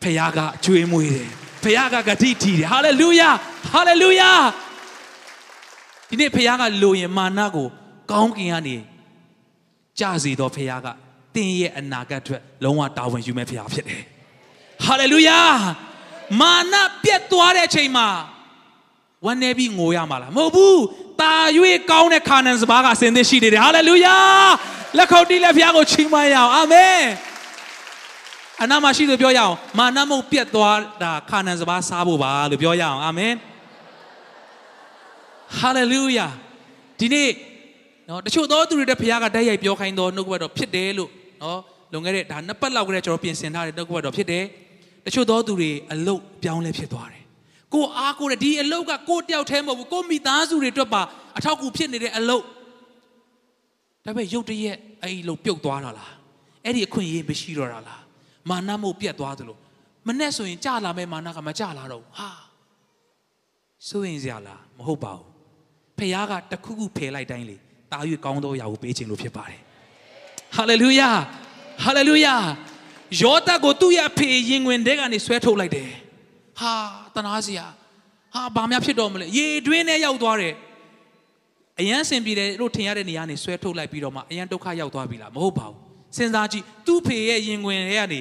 [0.02, 1.28] ဖះကကျွေးမွေးတယ်
[1.64, 3.30] ဖះကဂတိထီတယ်ဟာလေလုယာ
[3.72, 4.30] ဟာလေလုယာ
[6.08, 7.68] ဒီနေ့ဖះကလိုရင်မာနကို
[8.10, 8.76] ကောင်းကင်ကနေ
[10.00, 10.86] ကြစီတော့ဖះက
[11.34, 14.02] တင်းရဲ့အနာဂတ်အတွက်လုံးဝတာဝန်ယူမဲ့ဖះဖြစ်တယ်
[14.86, 15.40] ဟာလေလုယာ
[16.40, 18.08] မာနပြတ်သွားတဲ့အချိန်မှာ
[19.24, 20.82] ဝမ်းနေပြီးငိုရမှာလားမဟုတ်ဘူး
[21.20, 21.34] တာ၍
[21.90, 24.16] ကောင်းတဲ့ခါနန်စပါးကအစဉ်သစ်ရှိနေတယ်ဟာလေလုယာ
[24.98, 27.00] လက်ခုပ်တီးလက်ဖျားကိုချီးမွမ်းရအောင်အာမင်
[28.62, 33.34] အနာမရှိလို့ပြောရအောင်မာနမုတ်ပြတ်သွားတာခါနန်စပါးစားဖို့ပါလို့ပြောရအောင်အာမင်
[35.58, 36.26] ဟာလေလုယာ
[36.98, 37.30] ဒီနေ့
[38.08, 41.10] နော်တချို့သောသူတွေတဲ့ဖခင်ကတိုက်ရိုက်ပြောခိုင်းတော့နှုတ်ကပတ်တော်ဖြစ်တယ်လို့
[41.42, 41.60] နော်
[41.92, 44.44] လွန်ခဲ့တဲ့ဒါနှစ်ပတ်လောက်ကလေးကျွန်တော်ပြင်ဆင်ထားတဲ့နှုတ်ကပတ်တော်ဖြစ်တယ်
[45.04, 47.22] တချို့သောသူတွေအလုတ်ပြောင်းလဲဖြစ်သွားတယ်
[47.74, 51.02] ကိုအားကိုတဲ့ဒီအလုတ်ကကိုတယောက်တည်းမဟုတ်ဘူးကိုမိသားစုတွေအတွက်ပါ
[51.38, 52.44] အထောက်အကူဖြစ်နေတဲ့အလုတ်
[54.04, 56.12] ဒါပေမဲ့ရုတ်တရက်အဲ့ဒီလုတ်ပြုတ်သွားတာလား
[56.64, 58.02] အဲ့ဒီအခွင့်အရေးမရှိတော့တာလား
[58.50, 59.58] မာနမို့ပြတ်သွားသလို
[60.06, 62.30] မနဲ့ဆိုရင်ကြာလာမဲ့မာနကမကြာလာတော့ဘူးဟာ
[63.88, 65.26] စိုးရင်စရာလားမဟုတ်ပါဘူး
[65.98, 67.56] ဖခင်ကတခုခုဖယ်လိုက်တိုင်းလေ
[67.92, 69.60] တာ၍ကောင်းသောအရာကိုပေးခြင်းလို့ဖြစ်ပါတယ်
[70.56, 71.10] ဟာလေလုယာ
[71.84, 72.34] ဟာလေလုယာ
[73.20, 75.88] ယောသကိုသူ့ရဲ့အဖေရင်ဝင်တဲ့ကနေဆွဲထုတ်လိုက်တယ်
[76.60, 76.74] ဟာ
[77.14, 77.66] တနာစရာ
[78.34, 80.54] ဟာဘာများဖြစ်တော့မလဲရေတွင်းထဲရောက်သွားတယ်
[81.80, 85.78] အရန်စင်ပြေတယ်လို့ထင်ရတဲ့နေရာနေဆွဲထုတ်လိုက်ပြီးတော့မှအရန်ဒုက္ခရောက်သွားပြီလားမဟုတ်ပါဘူး
[86.16, 88.20] စဉ်းစားကြည့်သူ့ဖေရဲ့ရင်ဝင်ထဲကနေ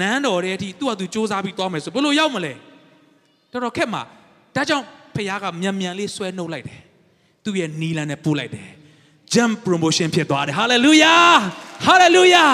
[0.00, 2.52] နန်းတော်ထဲအထိသူ့ဟာသူစူးစမ်းပြီးသွားမယ်ဆိုဘယ်လိုရောက်မလဲ
[3.52, 4.02] တော်တော်ခက်မှာ
[4.56, 4.84] ဒါကြောင့်
[5.14, 6.80] ဖခင်ကမြန်မြန်လေးဆွဲနှုတ်လိုက်တယ်
[7.44, 8.68] သူ့ရဲ့နီလန်နဲ့ပို့လိုက်တယ်
[9.32, 11.30] jump promotion ဖြစ်သွားတယ် hallelujah
[11.86, 12.50] hallelujah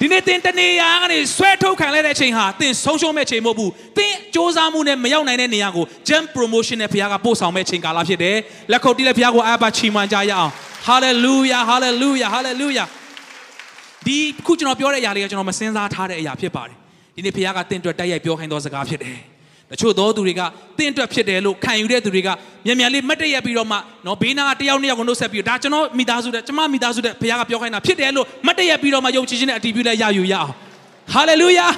[0.00, 8.36] ဒီနေ့တင်တနေရာကနေဆွဲထုတ်ခံလိုက်တဲ့အချိန်ဟာတင်ဆုံးရှုံးမဲ့ချိန်မဟုတ်ဘူးတင်စ조사မှုနဲ့မရောက်နိုင်တဲ့နေရာကို jump promotion နဲ့ဘုရားကပို့ဆောင်မဲ့ချိန်ကာလဖြစ်တယ်
[8.72, 10.52] လက်ခုပ်တီးလက်ဘုရားကိုအားပါချီးမွမ်းကြရအောင်
[10.88, 12.88] hallelujah hallelujah hallelujah
[14.06, 16.76] ဒီခုကျွန်တော်ပြောတဲ့အရာလေးကကျွန်တော်မစင်စားထားတဲ့အရာဖြစ်ပါတယ်
[17.16, 19.18] ဒီနေ့ဘုရားကတင့်အတွက်တိုက်ရိုက်ပြောခိုင်းသောစကားဖြစ်တယ်
[19.72, 20.40] တချို့သောသူတွေက
[20.78, 22.28] တင့်အတွက်ဖြစ်တယ်လို့ခံယူတဲ့သူတွေက
[22.66, 23.76] မြန်မြန်လေးမတ်တရက်ပြီးတော့မှ
[24.06, 30.50] နော်ဘေးနာကတယောက်နှစ်ယောက်ကိုနှုတ်ဆက်ပြီးတော့ဒါကျွန်တော်မိသားစုတဲ့ကျမမိသားစုတဲ့ဘုရားကပြောခိုင်းတာဖြစ်တယ်လို့မတ်တရက်ပြီးတော့မှယုံကြည်ခြင်းနဲ့အတည်ပြုလဲရယူရအောင်
[31.12, 31.68] ဟာလေလုယာ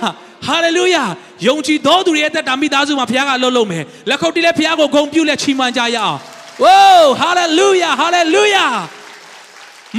[0.46, 1.04] ဟာလေလုယာ
[1.46, 6.16] ယုံကြည်သောသူတွေရဲ့တက်တာမိသားစုမှာဘုရားကအလုပ်လုပ်မယ်လက်ခုပ်တီးလဲဘုရားကိုဂုဏ်ပြုလဲချီးမွမ်းကြရအောင်
[6.62, 8.66] ဝိုးဟာလေလုယာဟာလေလုယာ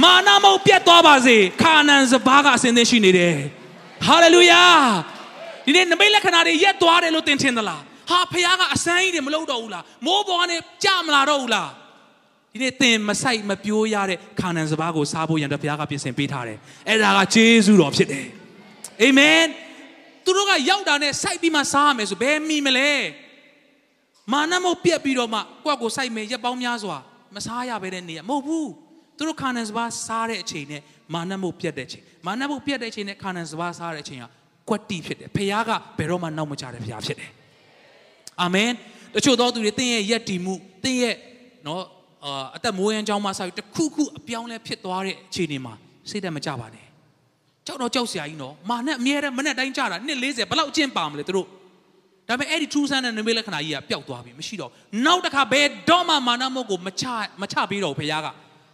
[0.02, 3.36] မာနမုတ်ပြတ်သွားပါစေခါနန်စဘာကအစဉ်သင်းရှိနေတယ်
[4.06, 4.62] ဟာလေလုယာ
[5.70, 11.68] ဒီနေ့နမိတ်လက္ခဏာတွေရက်သွားတယ်လို့သင်ထင်သလားဟာဖခင်ကအစမ်းကြီးတွေမလုပ်တော့ဘူးလားမိုးပေါ်ကနေကြမလာတော့ဘူးလား
[12.52, 18.26] ဒီနေ့သင်မဆိုင်မပြိုးရတဲ့ခါနန်စဘာကိုစားဖို့ရန်တော့ဘုရားကပြင်ဆင်ပေးထားတယ်အဲ့ဒါကဂျေဇုတော်ဖြစ်တယ်
[19.02, 19.44] အာမင်
[20.24, 22.92] သူတို့ကရောက်တာနဲ့စိုက်ပြီးမှစားရမယ်ဆိုဘယ်မိမလဲ
[24.32, 26.96] မာနမုတ်ပြက်ပြီးတော့မှကိုယ့်ကိုစိုက်မယ်ရက်ပေါင်းများစွာ
[27.34, 28.70] မစားရဘဲတဲ့နေရမဟုတ်ဘူး
[29.16, 30.82] သူတို့ခါနန်စဘာစားတဲ့အချိန်နဲ့
[31.14, 34.24] မာနမုတ်ပြက်တဲ့အချိန်မာနမုတ်ပြက်တဲ့အချိန်နဲ့ခါနန်စဘာစားတဲ့အချိန်က
[34.68, 37.30] ကွက်တီဖြစ်တယ်ဖခင်ကဘယ်တော့မှနောက်မချတဲ့ဖခင်ဖြစ်တယ်
[38.40, 38.70] အာမင်
[39.14, 41.16] တချို့သောသူတွေသင်ရဲ့ယက်တီမှုသင်ရဲ့
[41.66, 41.82] နော်
[42.24, 45.74] အာအသက်မိုးရန်ကြောင်းမှဆောက်တခုခုအပြောင်းလဲဖြစ်သွားတဲ့အခြေအနေမှာ
[46.10, 46.86] စိတ်သက်မကြပါနဲ့
[47.66, 51.46] ကြောက်တော့ကြောက်စရာကြီးနော်မာနဲ့အမြဲတမ်းမနဲ့တိုင်းကြတာနှစ်40ဘယ်လောက်အကျင့်ပါမလဲသူတို့
[52.28, 54.70] ဒါပေမဲ့အဲ့ဒီထူးဆန်းတဲ့နမိတ်လက္ခဏာကြီးကပျောက်သွားပြီမရှိတော့
[55.06, 57.04] နောက်တစ်ခါဘယ်တော့မှမာနမုတ်ကိုမချ
[57.40, 58.28] မချပြီးတော့ဘုရားက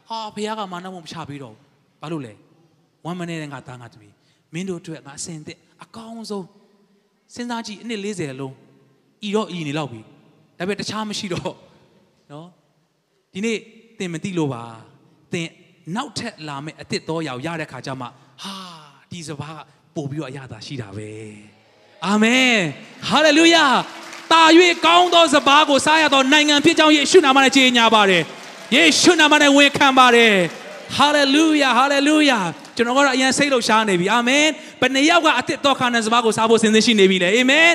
[0.09, 1.55] ဟာဘုရားကမာနမုတ်မချပြီးတော့
[2.01, 2.33] ဘာလို့လဲ
[3.05, 4.15] ဝမ်းမနဲ့ငါသားငါသမီး
[4.55, 6.47] မင်းတို့အတွက်ငါအစင်တဲ့ အကောင်းဆုံး
[7.35, 8.55] စဉ်းစားကြည့်အနှစ်40လုံး
[9.27, 10.01] ဤတော့ဤနေလောက်ပြီ
[10.59, 11.55] ဒါပေမဲ့တခြားမရှိတော့
[12.33, 12.49] နော်
[13.33, 13.59] ဒီနေ့
[13.99, 14.65] သင်မသိလို့ပါ
[15.33, 15.49] သင်
[15.97, 18.07] နောက်ထပ်လာမယ့်အစ်စ်တော်ရောက်ရတဲ့ခါကျမှ
[18.43, 18.57] ဟာ
[19.11, 19.59] ဒီစဘာက
[19.95, 21.11] ပို့ပြီးတော့အရသာရှိတာပဲ
[22.07, 22.55] အာမင်
[23.09, 23.67] ဟာလေလုယာ
[24.33, 24.43] တာ၍
[24.87, 28.23] ကောင်းသောစဘာကိုစားရသောနိုင်ငံဖြစ်ကြောင်းယေရှုနာမနဲ့ကြေညာပါတယ်
[28.75, 30.35] ယေရှုနာမနဲ့ဝန်ခံပါတယ်
[30.97, 32.39] ဟာလေလုယာဟာလေလုယာ
[32.77, 34.47] ကျွန်တော်ကတော့အရင်စိတ်လှုပ်ရှားနေပြီအာမင်
[34.81, 37.69] ဘယ်နှယောက်ကအစ်စ်တော်ခါနဲ့စဘာကိုစားဖို့စဉ်းစားရှိနေပြီလေအာမင်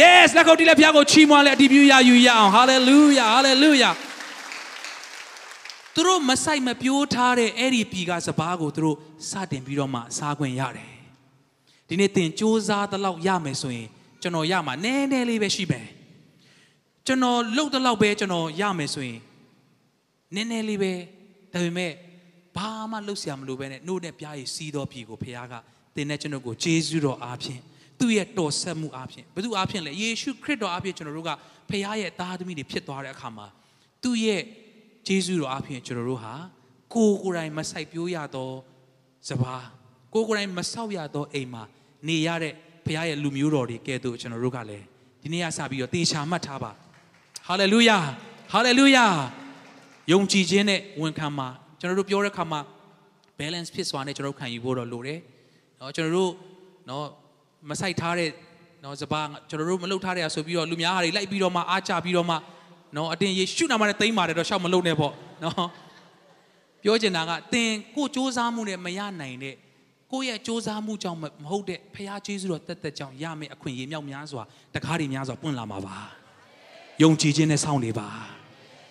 [0.00, 3.94] yes လက်ခုပ်တီးလက်ဖျားကိုချီးမွမ်းလက်အတီးပြရယူရအောင် hallelujah hallelujah
[5.94, 8.96] သူတို့မဆိုင်မပြိုးထားတဲ့အဲ့ဒီပြည်ကစပားကိုသူတို့
[9.30, 10.92] စတင်ပြီးတော့မှစားခွင့်ရတယ်
[11.88, 13.88] ဒီနေ့သင်စူးစမ်းတဲ့လောက်ရမယ်ဆိုရင်
[14.22, 15.86] ကျွန်တော်ရမှာနည်းနည်းလေးပဲရှိမယ်
[17.06, 19.20] ကျွန်တော်လှုပ်တဲ့လောက်ပဲကျွန်တော်ရမယ်ဆိုရင်
[20.34, 20.92] နည်းနည်းလေးပဲ
[21.52, 21.92] ဒါပေမဲ့
[22.56, 25.54] ဘာမှလှုပ်ရှားမလို့ပဲနဲ့နှုတ်နဲ့ပြားရည်စီးတော်ပြည်ကိုဖခင်က
[25.94, 27.60] သင်နဲ့ကျွန်တော်ကိုဂျေဇုတော်အားဖြင့်
[28.00, 31.30] သူ့ရဲ့တော်ဆက်မှုအားဖြင့်ဘယ်သူအားဖြင့်လဲယေရှုခရစ်တော်အားဖြင့်ကျွန်တော်တို့က
[31.68, 33.46] ဖခင်ရဲ့သားသမီးတွေဖြစ်သွားတဲ့အခါမှာ
[34.02, 34.42] သူ့ရဲ့
[35.06, 36.34] ဂျေဇုတော်အားဖြင့်ကျွန်တော်တို့ဟာ
[36.94, 38.50] ကိုယ်ကိုယ်တိုင်မဆိုင်ပြိုးရသော
[39.28, 39.66] စပါး
[40.12, 41.62] ကိုယ်ကိုယ်တိုင်မဆောက်ရသောအိမ်မှာ
[42.08, 42.52] နေရတဲ့
[42.84, 44.84] ဖခင်ရဲ့လူမျိုးတော်တွေကဲ့သို့ကျွန်တော်တို့ကလည်း
[45.22, 46.70] ဒီနေ့ကစပြီးတော့တေချာမှတ်ထားပါ
[47.46, 47.98] ဟာလေလုယာ
[48.52, 49.06] ဟာလေလုယာ
[50.12, 51.48] ယုံကြည်ခြင်းနဲ့ဝန်ခံမှာ
[51.86, 52.60] ကျွန်တော်တို့ပြောတဲ့အခါမှာ
[53.38, 55.18] balance ဖြစ်စွာနဲ့ကျွန်တော်ခံယူဖို့တော့လိုတယ်။
[55.80, 56.32] နော်ကျွန်တော်တို့
[56.88, 57.04] နော်
[57.70, 58.30] မဆိုင်ထားတဲ့
[58.84, 62.36] နော်စပါးကျွန်တော်တို့မလုပ်ထားတဲ့အဆိုပြီးတော့လူများဟာတွေလိုက်ပြီးတော့မှအားချပြီးတော့မှ
[62.96, 65.12] နော်အတင်ယေရှုနာမနဲ့တိမ့်ပါတယ်တော့ရှောက်မလုပ်နဲ့ပေါ့
[65.44, 65.68] နော်
[66.82, 69.54] ပြောချင်တာကတင်ကိုစူးစမ်းမှုနဲ့မရနိုင်တဲ့
[70.12, 74.42] ကိုယ့်ရဲ့စူးစမ်းမှုကြောင့်မဟုတ်တဲ့ဖခင်ယေရှုတော်တသက်ကြောင့်ရမယ့်အခွင့်အရေးမြောက်များစွာ
[74.74, 75.96] တကားတွေများစွာပွင့်လာမှာပါ
[77.02, 78.08] ယုံကြည်ခြင်းနဲ့စောင့်နေပါ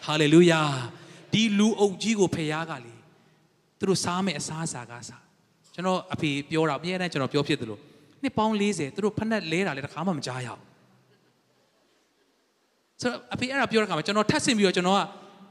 [0.05, 0.61] ဟာလေလုယာ
[1.35, 2.93] ဒီလူအုပ်ကြီးကိုဖခင်ကလေ
[3.79, 5.23] သူတို့စားမယ့်အစားအစာကစား
[5.73, 7.81] ကျွန်တော်အဖေပြောတာအများနဲ့ကျွန်တော်ပြောဖြစ်တယ်လို့
[8.21, 10.61] နှစ်ပေါင်း40သူတို့ဖက်နဲ့လဲတာလည်းတစ်ခါမှမကြားရအောင်
[13.01, 15.01] ဆိုတော့အဖေအဲ့ဒါပြောတဲ့ခါမှာကျွန်တော်ထပ်ဆင်ပြီးတော့ကျွန်တော်က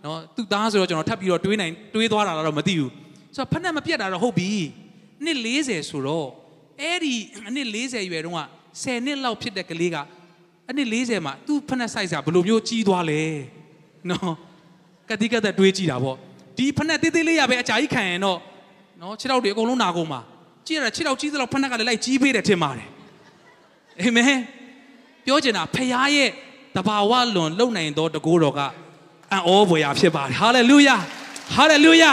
[0.05, 2.91] နော်သူ့သားဆိုတော့ကျွန်တော်ထပ်ပြီးတော့တွေးနိုင်တွေးသွားတာတော့မသိဘူး
[3.35, 4.51] ဆိုတော့ဖက်နဲ့မပြတ်တာတော့ဟုတ်ပြီ
[5.25, 6.29] နှစ်40ဆိုတော့
[6.81, 7.15] အဲ့ဒီ
[7.49, 8.43] အနှစ်40ရွယ်တုန်းက
[8.83, 9.97] 10နှစ်လောက်ဖြစ်တဲ့ကလေးက
[10.71, 13.23] အနှစ်40မှာသူ့ဖက်နဲ့ size ကဘယ်လိုမျိုးကြီးသွားလဲ
[14.11, 14.35] နော်
[15.11, 16.17] ကတိကသက်တွေးကြည့်တာပေါ့
[16.57, 18.39] ဒီဖက်နဲ့တေးသေးလေးရပဲအကြာကြီးခံရင်တော့
[19.01, 20.21] နော်ခြေထောက်တွေအကုန်လုံးနာကုန်မှာ
[20.67, 22.89] ကြည့်ရတာခြေထောက်ကြီးသလောက်ဖက်နဲ့ကလည်းလိုက်ကြီးပေးတယ်ထင်ပါတယ်
[24.01, 24.41] အာမင်
[25.25, 26.31] ပြောချင်တာဖခင်ရဲ့
[26.77, 28.61] တဘာဝလွန်လုံနိုင်သောတကိုးတော်က
[29.33, 30.97] အံ့ဩဖွယ်ရာဖြစ်ပါတယ်ဟာလေလုယာ
[31.55, 32.11] ဟာလေလုယာ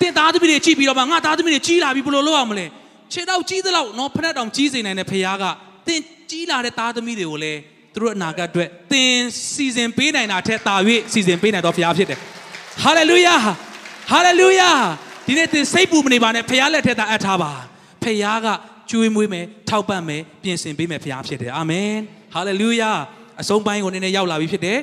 [0.00, 2.66] တင်သားသမီးတွေကြည့်ပြီးတော့မှငါသားသမီးတွေကြီးလာပြီဘယ်လိုလုပ်အောင်မလဲ
[3.12, 5.44] ခြေတော့ကြီးသလောက်နော်ဖက်တောင်ကြီးစေနိုင်တဲ့ဖခင်က
[5.86, 7.60] တင်ကြီးလာတဲ့သားသမီးတွေကိုလည်း
[7.96, 9.18] သူတို့အနာဂတ်အတွက်တင်
[9.54, 10.74] စီစဉ်ပေးနိုင်တာထက်တာ၍
[11.12, 12.18] စီစဉ်ပေးနိုင်တော်ဖခင်ဖြစ်တယ်
[12.82, 13.36] ဟာလေလုယာ
[14.10, 14.70] ဟာလေလုယာ
[15.26, 17.52] ဒီနေ့တင်စိတ်ပူမနေပါနဲ့ဖခင်လက်ထက်သာအပ်ထားပါ
[18.02, 18.48] ဖခင်က
[18.90, 21.92] ကျွေးမွေးမယ်ထောက်ပံ့မယ်ပြင်ဆင်ပေးမယ်ဖခင်ဖြစ်တယ်အာမင်
[22.34, 22.90] ဟာလေလုယာ
[23.40, 24.78] အဆုံးပိုင်းကိုနည်းနည်းရောက်လာပြီဖြစ်တယ်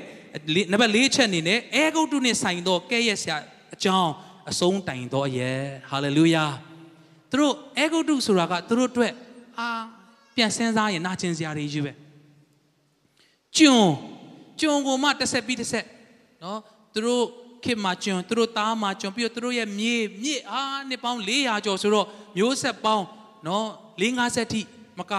[0.72, 3.38] နံပါတ်၄ချက်အနေနဲ့အဲဂုတ်တုနဲ့ဆိုင်သောကဲ့ရဲ့ဆရာ
[3.76, 4.12] အကြောင်း
[4.52, 5.58] အဆုံးတိုင်သောအရဲ့
[5.92, 6.46] ဟာလေလုယာ
[7.32, 9.14] သူတို့အဲဂုတ်တုဆိုတာကသူတို့အတွက်
[9.60, 9.68] အာ
[10.36, 11.92] ပြန်စင်းစားရင်နာကျင်စရာတွေကြီးပဲ
[13.58, 13.86] ကျွန်
[14.60, 15.86] ကျွန်ကိုမှတစ်ဆက်ပြီးတစ်ဆက်
[16.44, 16.60] နော်
[16.94, 17.24] သူတို့
[17.64, 23.06] ခေမှာကျွန်သူတို့သားမှာကျွန်ပြီးတော့သူတို့ရဲ့မြေမြေအားနှစ်ပေါင်း400ကျော်ဆိုတော့မျိုးဆက်ပေါင်း
[23.48, 23.66] နော်
[24.02, 24.62] 450ထိ
[25.00, 25.14] မက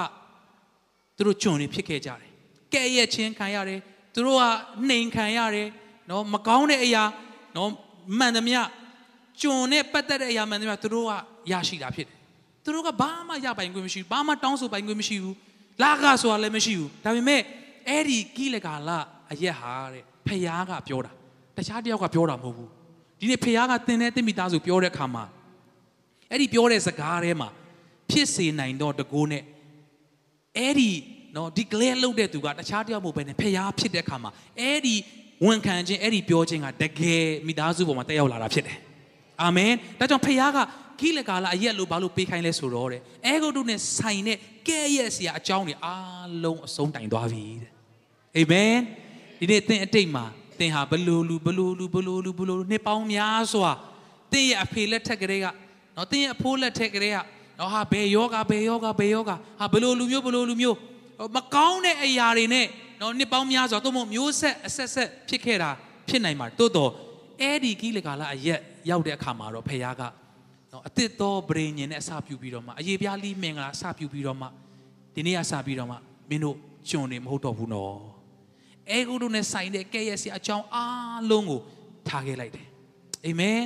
[1.16, 2.30] သူတို့ကျွန်တွေဖြစ်ခဲ့ကြတယ်
[2.74, 3.80] ကဲ့ရဲ့ချင်းခံရတယ်
[4.14, 4.42] သူတို့က
[4.88, 5.68] နှိမ်ခံရတယ်
[6.10, 7.04] နော်မကောင်းတဲ့အရာ
[7.56, 7.70] နော်
[8.18, 8.60] မှန်သမျှ
[9.40, 11.12] ကျွန်နဲ့ပတ်သက်တဲ့အရာမှန်သမျှသူတို့က
[11.52, 12.16] ရရှိတာဖြစ်တယ်
[12.64, 15.36] သူတို့ကဘာမှရပိုင်ခွင့်မရှိဘူးဘာမှတောင်းဆိုပိုင်ခွင့်မရှိဘူး
[15.82, 17.42] လာကဆိုတာလည်းမရှိဘူးဒါပေမဲ့
[17.88, 18.90] အဲ့ဒီကိလကာလ
[19.32, 21.12] အရက်ဟာတဲ့ဖယားကပြောတာ
[21.56, 22.70] တခြားတယောက်ကပြောတာမဟုတ်ဘူး
[23.20, 25.24] ဒီနေ့ဖယားကသင်တဲ့တင့်မိသားစုပြောတဲ့အခါမှာ
[26.30, 27.48] အဲ့ဒီပြောတဲ့စကားထဲမှာ
[28.10, 29.42] ဖြစ်စေနိုင်တော့တကိုးနဲ့
[30.58, 30.90] အဲ့ဒီ
[31.36, 34.30] နော်ဒီ clear လုပ်တဲ့သူကတခြားတယောက်မဟုတ်ဘဲနဲ့ဖျားဖြစ်တဲ့အခါမှာ
[34.60, 34.94] အဲ့ဒီ
[35.44, 38.78] ဝန်ခံခြင်းအဲ့ဒီပြောခြင်းကတကယ်မိသားစုပေါ်မှာတက်ရောက်လာတာဖြစ်တယ်
[39.42, 40.58] အာမင်ဒါကြောင့်ဖျားက
[41.00, 47.73] ကိလကာလအရက်လို့ဘာလို့ပေးခိုင်းလဲဆိုတော့တဲ့အဲဂုတ်တို့နဲ့ဆိုင်တဲ့ကဲ့ရဲ့စရာအကြောင်းတွေအားလုံးအဆုံးတိုင်သွားပြီတဲ့
[48.36, 48.74] အာမင်
[49.38, 50.24] ဒီနေ့သင်အတိတ်မှာ
[50.58, 53.70] သင်ဟာဘလူလူဘလူလူဘလူလူဘလူလူနှစ်ပေါင်းများစွာ
[54.32, 55.46] သင်ရဲ့အဖေလက်ထက်ကလေးက
[55.96, 57.16] နော်သင်ရဲ့အဖိုးလက်ထက်ကလေးက
[57.58, 60.76] နော်ဟာဘယ်ယောဂဘယ်ယောဂဘယ်ယောဂဟာဘလူလူမျိုးဘလူလူမျိုး
[61.36, 62.66] မကောင်းတဲ့အရာတွေနဲ့
[63.00, 65.70] နော်နှစ်ပေါင်းများစွာသို့မဟုတ်မျိုးဆက်အဆက်ဆက်ဖြစ်ခဲ့တာ
[66.08, 66.90] ဖြစ်နိုင်မှာတိုးတော့
[67.40, 68.60] အဲ့ဒီကိလကာလအရက်
[68.90, 70.02] ရောက်တဲ့အခါမှာတော့ဖခင်က
[70.72, 74.46] နော်အသစ်သောဗြိဉ္ဉ်နဲ့အစပြုပြီးတော့မှအရေးပြားလိမင်္ဂလာအစပြုပြီးတော့မှ
[75.14, 75.96] ဒီနေ့ကစပြီးတော့မှ
[76.30, 76.56] မင်းတို့
[76.90, 78.13] ကျွန်နေမဟုတ်တော့ဘူးနော်
[78.90, 81.60] အဲဂုတို့နဲ့ဆိုင်တဲ့ကဲ့ရဲ့စီအကြောင်းအားလုံးကို
[82.08, 82.66] ထားခဲ့လိုက်တယ်
[83.26, 83.60] အာမင်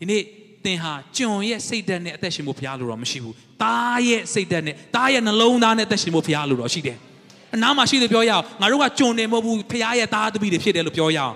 [0.00, 0.22] ဒီနေ့
[0.64, 6.96] သင်ဟာကျွန်ရဲ့စိတ်ဓာတ်နဲ့အသက်ရှင်ဖို့ဘုရားလိုတော့မရှိဘူး။တားရဲ့စိတ်ဓာတ်နဲ့တားရဲ့နှလုံးသားနဲ့အသက်ရှင်ဖို့ဘုရားလိုတော့ရှိတယ်။
[7.54, 11.34] အနားမှာရှိတယ်ပြောရအောင်ငါတို့ကကျွန်နေမဟုတ်ဘူးဘုရားရဲ့သားသမီးတွေဖြစ်တယ်လို့ပြောရအောင်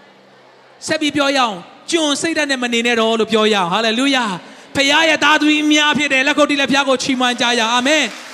[0.86, 1.54] ။ဆက်ပြီးပြောရအောင်
[1.90, 4.24] ကျွန်စိတ်ဓာတ်နဲ့မနေနဲ့တော့လို့ပြောရအောင်ဟာလေလုယာ။
[4.76, 8.04] ဘုရားရဲ့သားသမီးအများဖြစ်တယ်လက်ခုပ်တီးလက်ဖျားကိုချီးမွမ်းကြရအောင်အာမင်။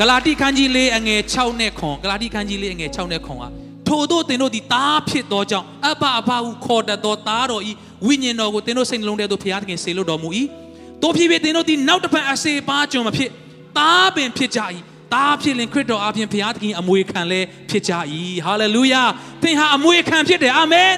[0.00, 3.44] ဂလာတိခန်းကြီးလေးအငယ်6နဲ့ခွန်ဂလာတိခန်းကြီးလေးအငယ်6နဲ့ခွန်က
[3.88, 7.72] ထို့သောသင်တို့သည်သားဖြစ်သောကြောင့်အဘအဘဟုခေါ်တတ်သောသားတော်ဤ
[8.06, 10.28] ဝိညာဉ်တော်ကိုသင်တို့စိတ်နှလုံးထဲသို့ဘုရားသခင်ဆေလွတ်တော်မူ၏
[11.02, 13.30] တို့ဖြစ်ဖြစ်သင်တို့သည်နောက်တစ်ဖန်အစေပါကျွန်မဖြစ်
[13.78, 14.60] သားပင်ဖြစ်ကြ၏
[15.14, 17.40] သားဖြစ်လင်ခရစ်တော်အပြင်ဘုရားသခင်အမွေခံလဲ
[17.70, 17.92] ဖြစ်ကြ၏
[18.46, 19.02] ဟာလေလုယာ
[19.42, 20.90] သင်ဟာအမွေခံဖြစ်တယ်အာမင်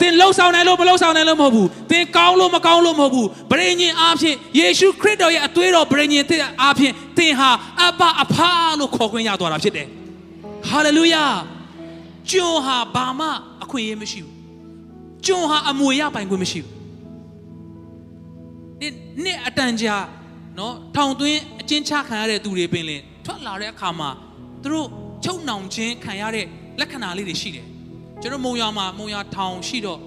[0.00, 7.50] သင်လှုပ်ဆောင်နိုင်လို့မလှုပ်ဆောင်နိုင်လို့မဟုတ်ဘူးသင်ကောင်းလို့မကောင်းလို့မဟုတ်ဘူးဗြိဉ္ဉ်အားဖြင့်ယေရှုခရစ်တော်ရဲ့အသွေးတော်ဗြိဉ္ဉ်တဲ့အားဖြင့်သင်ဟာ
[7.82, 9.88] အဘအဖာလို့ခေါ်ခွင့်ရသွားတာဖြစ်တယ်
[10.68, 11.24] ဟာလေလုယာ
[12.30, 13.26] ကျွန်ဟာဘာမှ
[13.62, 14.32] အခွင့်အရေးမရှိဘူး
[15.26, 16.72] ကျွန်ဟာအမွေရပိုင်ခွင့်မရှိဘူး
[18.80, 18.92] နေ့
[19.24, 19.96] နေ့အတန်ကြာ
[20.58, 24.10] နော်ထောင်သွင်းအချင်းချခံရတဲ့သူတွေပင်လင်ထွက်လာတဲ့အခါမှာ
[24.62, 24.88] သူတို့
[25.24, 26.46] ချုပ်နှောင်ခြင်းခံရတဲ့
[26.80, 27.66] လက္ခဏာလေးတွေရှိတယ်
[28.22, 30.00] ကျွန်တော်မုံရမှာမုံရထောင်ရှိတော့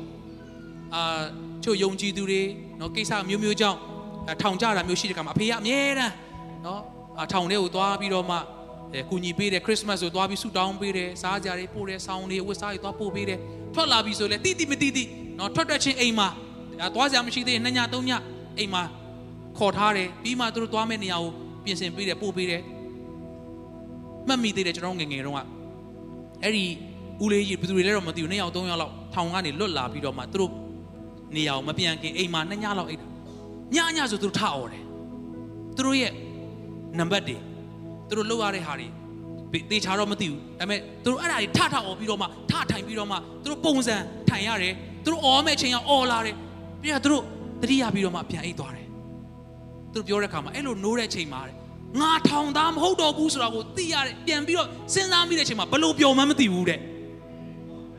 [0.96, 1.22] အာ
[1.64, 2.42] ချို့ယုံကြည်သူတွေ
[2.80, 3.78] နော်ကိစ္စမျိုးမျိုးကြောင့်
[4.42, 6.14] ထောင်ကြတာမျိုးရှိတဲ့အခါမှာအဖေကအမြဲတမ်း
[6.66, 6.82] နော်
[7.34, 8.38] ထောင်ထဲကိုသွားပြီးတော့မှ
[8.94, 13.40] အဲကူညီပေးတယ်ခရစ်စမတ်ဆိုသွားပြီးဆုတောင်းပေးတယ်စားကြတွေပို့တယ်ဆောင်းတွေဝတ်စားတွေသွားပို့ပေးတယ်
[13.74, 15.04] ထွက်လာပြီဆိုလဲတိတိမတိတိ
[15.40, 16.28] နော်ထွက်ထွက်ချင်းအိမ်မှာ
[16.96, 18.12] သွားစရာမရှိသေးရင်နှစ်ညသုံးည
[18.58, 18.84] အိမ်မှာ
[19.58, 21.32] ခေါ်ထားတယ်ပြီးမှသူတို့သွားမယ့်နေရာကို
[21.64, 22.62] ပြင်ဆင်ပေးတယ်ပို့ပေးတယ်
[24.28, 25.40] မှတ်မိသေးတယ်ကျွန်တော်ငငယ်တုန်းက
[26.44, 26.66] အဲ့ဒီ
[27.24, 30.52] ဦးလေးကြီးဘယ်သူတွေလဲတော့မသိဘူးနှစ်ယောက်သုံးယောက်လောက်ထောင်ကနေလွတ်လာပြီးတော့မှသူတို့
[31.36, 33.02] နေရာကိုမပြန်ခင်အိမ်မှာနှစ်ညလောက်အိတ်
[33.76, 34.84] ညညဆိုသူတို့ထအော်တယ်
[35.76, 36.14] သူတို့ရဲ့
[37.00, 37.38] နံပါတ်တွေ
[38.08, 38.88] သူတို့လောက်ရတဲ့ဟာတွေ
[39.72, 43.96] တေချာတော့မသိဘူးဒါပေမဲ့သူတို့အဲ့ဒါတွေထထအော်ပြီးတော့မှထထိုင်ပြီးတော့မှသူတို့ပုံစံ
[44.30, 46.36] ထိုင်ရတယ်သူတို့အော်မဲ့အချိန်ကအော်လာတယ်
[46.82, 47.24] ပြီးတော့သူတို့
[47.62, 48.88] တတိယပြီးတော့မှပြန်အိတ်သွားတယ်
[49.94, 51.42] သူတို့ပြောတဲ့အခါမှာအဲ့လိုနိုးတဲ့အချိန်မှာ
[52.02, 56.80] ငါထောင်သားမဟုတ်တော့ဘူးဆိုတာကိုသိရတယ်ပြန်ပြီးတော့စဉ်းစားမိတဲ့အချိန်မှာဘလို့ပျော်မှန်းမသိဘူးတဲ့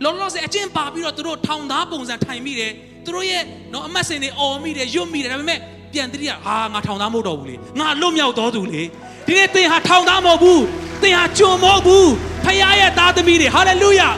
[0.05, 2.73] လောလောဆယ်အချင်းပါပြီးတော့သူတို့ထောင်သားပုံစံထိုင်မိတယ်
[3.05, 3.43] သူတို့ရဲ့
[3.73, 5.61] နော်အမတ်စင်တွေအော်မိတယ်ရွတ်မိတယ်ဒါပေမဲ့
[5.93, 8.83] ပြန်တတိယဟာငါထောင်သားမဟုတ်တော့ဘူးလေငါလွတ်မြောက်တော်သူလေ
[9.27, 10.63] ဒီနေ့သင်ဟာထောင်သားမဟုတ်ဘူး
[11.03, 12.11] သင်ဟာကြုံမဟုတ်ဘူး
[12.45, 14.09] ဖခင်ရဲ့သားသမီးတွေဟာလေလုယာ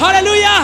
[0.00, 0.54] ဟာလေလုယာ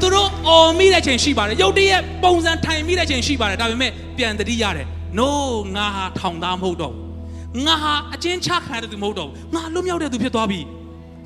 [0.00, 4.86] သူတို့အော်မိတဲ့ချိန်ရှိပါတယ်ရုတ်တရက်ပုံစံထိုင်မိတဲ့ချိန်ရှိပါတယ်ဒါပေမဲ့ပြန်တတိရတယ်
[5.18, 5.30] no
[5.76, 10.60] ငါဟာထောင်သားမဟုတ်တော့ဘူးငါဟာအချင်းချခံရတဲ့သူမဟုတ်တော့ဘူးငါလွတ်မြောက်တဲ့သူဖြစ်သွားပြီ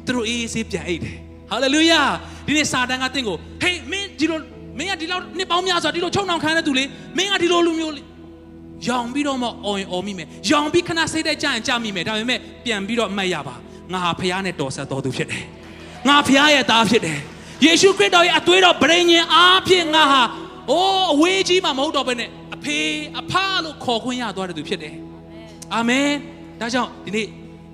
[0.07, 1.16] သူတို့အေးအေးဆေးပြန်အိတ်တယ်
[1.51, 2.01] ဟာလေလုယာ
[2.47, 4.40] ဒီနေ့စာတန်ကတင့်ကိုဟေးမင်းဒီလို
[4.78, 6.84] မင်းကဒီလောက်နှစ်ပေါင်းများစွာဒီလိုချုံနှောင်ခံရတဲ့သူလေ
[7.18, 8.03] မင်းကဒီလိုလူမျိုးလေ
[8.88, 13.55] ရောင်ပြီးတော့မှအော်ရင်အော်မိမယ်ရောင်ပြီးခဏစိတ်တဲ့ကြရင်ကြမိမယ်ဒါပေမဲ့ပြန်ပြီးတော့အမှတ်ရပါ
[13.92, 15.44] ငါဟာဖခင်နဲ့တော်ဆက်တော်သူဖြစ်တယ်
[16.09, 17.18] ငါဖခင်ရဲ့သားဖြစ်တယ်
[17.64, 20.22] ယေရှုခရစ်တော်ရဲ့အသွေးတော်ဗြိဉ္ဉ်အားဖြင့်ငါဟာ
[20.70, 22.78] အိုးအဝေးကြီးမှမဟုတ်တော့ဘဲနဲ့အဖေ
[23.20, 23.32] အဖ
[23.64, 24.94] လို့ခေါ်ခွင့်ရသွားတဲ့သူဖြစ်တယ်
[25.74, 26.09] အာမင်
[26.61, 27.26] ဒါကြောင့်ဒီနေ့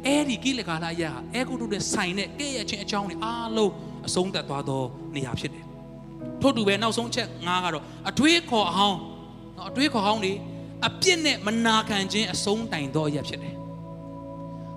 [0.07, 3.73] အဲ့ဒီကိလကာလရဟာအဲကုတုတဲ့ဆိုင်တဲ့ကဲ့ရဲ့ချင်းအကြောင်းတွေအားလုံး
[4.07, 4.83] အဆုံးသတ်သွားသော
[5.17, 5.65] နေရာဖြစ်တယ်
[6.41, 8.97] ထို့တူပဲနောက်ဆုံးချက်ငါကတော့အတွေးခေါ်အောင်
[9.57, 10.33] နော်အတွေးခေါ်အောင်နေ
[10.87, 13.55] အပြစ်နဲ့မနာခံခြင်းအဆုံးတိုင်သောအရာဖြစ်တယ်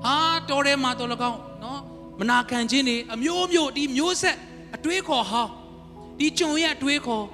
[0.04, 0.18] ဟာ
[0.50, 1.80] တော်တယ်မှာတော်လကောင်းနော်
[2.20, 4.38] မနာခံခြင်းတွေအမျိုးမျိုးဒီမျိုးဆက်
[4.76, 5.52] အတွေးခေါ်ဟောင်း
[6.20, 7.26] ဒီကြုံရဲ့အတွေးခေါ်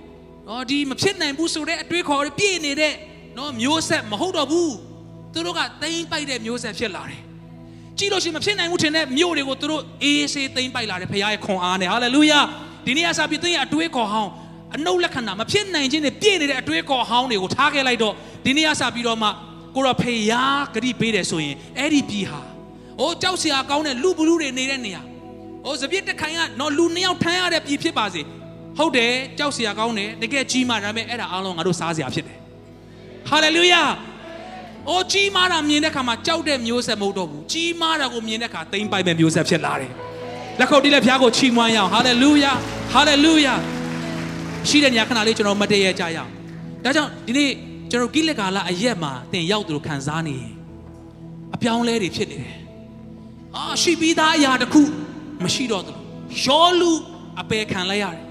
[0.48, 2.94] နော်ဒီမဖြစ်နိုင်ဘူးဆိုတဲ့အတွေးခေါ်ပြည့်နေတဲ့
[3.38, 4.74] နော်မျိုးဆက်မဟုတ်တော့ဘူး
[5.34, 7.22] သူတို့ကသိမ့်ပိုက်တဲ့မျိုးဆက်ဖြစ်လာတယ်
[8.02, 12.40] ကြည့်လို့ရှိရင်မဖြစ်နိုင်ဘူးထင်တဲ့မြို့တွေကိုသူတို့အေးဆေးသိမ့်ပိုက်လာတယ်ဖခင်ရဲ့ခွန်အားနဲ့ဟာလေလုယာ
[12.86, 14.32] ဒီနေ့အစားပြီးသင်ရဲ့အတွေးခေါ်ဟောင်း
[14.76, 18.14] အနုလက္ခဏာမဖြစ်နိုင်ခြင်းတွေပြည့်နေတဲ့အတွေးခေါ်ဟောင်းတွေကိုထားခဲ့လိုက်တော့
[18.46, 19.30] ဒီနေ့အစားပြီးတော့မှ
[19.76, 22.42] ကိုတော့ဖေယားဂတိပေးတယ်ဆိုရင်အဲ့ဒီပြည်ဟာ
[23.00, 25.02] အိုးကြောက်စရာကောင်းတဲ့လူဘလူတွေနေတဲ့နေရာ
[25.66, 28.22] အိုးစပြစ်တခိုင်ကတော့လူနှစ်ယောက်ထမ်းရတဲ့ပြည်ဖြစ်ပါစေ
[28.78, 32.38] ဟုတ်တယ်ကြောက်စရာကောင်းတယ်တကယ်ကြီးမာဒါပေမဲ့အဲ့ဒါအားလုံးငါတို့စားစရာဖြစ်တယ်
[33.30, 33.82] ဟာလေလုယာ
[34.90, 39.92] အိုးကြီးမာတာမြင်တဲ့ခါမှာကြောက်တဲ့မျိုးဆက်မဟုတ်တော့ဘူးကြီးမာတာကိုမြင်တဲ့ခါတိမ့်ပိုက်မဲ့မျိုးဆက်ဖြစ်လာတယ်
[40.60, 42.52] လက်ခုပ်တီးလက်ဖျားကိုချီးမွမ်းရအောင်ဟာလေလုယာ
[42.94, 43.54] ဟာလေလုယာ
[44.68, 46.30] ရှိတဲ့ညခဏလေးကျွန်တော်မတည့်ရကြရအောင်
[46.84, 47.52] ဒါကြောင့်ဒီနေ့
[47.92, 50.52] ကျွန်တော်ကိလက်ကာလအရက်မှာတင်ရောက်သူတို့ခံစားနေရင်
[51.56, 52.56] အပြောင်းလဲတွေဖြစ်နေတယ်
[53.56, 54.82] အာရှိပြီးသားအရာတစ်ခု
[55.44, 55.98] မရှိတော့ဘူး
[56.46, 56.92] ရောလူ
[57.42, 58.24] အပယ်ခံလိုက်ရတယ်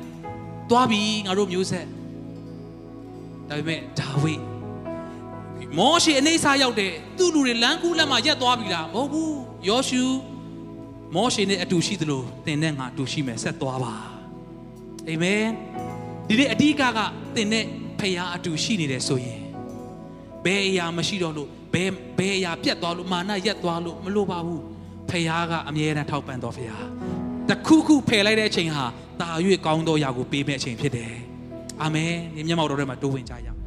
[0.71, 1.87] သွားပြီငါတို့မျိုးဆက်
[3.49, 4.50] ဒါပေမဲ့ဒါဝိဒ်
[5.79, 9.35] မောရှေအနေစားရောက်တယ်သူ့လူတွေလမ်းကူးလက်မှာရက်သွားပြီလားမဟုတ်ဘူး
[9.69, 10.05] ယောရှု
[11.15, 13.95] မောရှေနဲ့အတူရှိသလိုသင်နဲ့ငါအတူရှိမယ်ဆက်သွားပါ
[15.09, 15.45] အာမင်
[16.29, 16.99] ဒီနေ့အဓိကက
[17.35, 17.65] သင်နဲ့
[18.01, 19.41] ဖခင်အတူရှိနေတယ်ဆိုရင်
[20.45, 24.63] ဘယ်အရာမရှိတော့လို့ဘယ်ဘယ်အရာပြတ်သွားလို့မာနရက်သွားလို့မလိုပါဘူး
[25.11, 26.75] ဖခင်ကအမြဲတမ်းထောက်ပံ့တော်ဖခင်
[27.49, 28.85] တခုခုဖယ်လိုက်တဲ့အချိန်ဟာ
[29.21, 29.29] တာ၍
[29.67, 31.13] ကောင်းသောအရာကိုပေးမဲ့အချိန်ဖြစ်တယ်
[31.83, 33.60] အာမင်ဒီမျက်မှောက်တော်ထဲမှာတိုးဝင်ကြရအောင်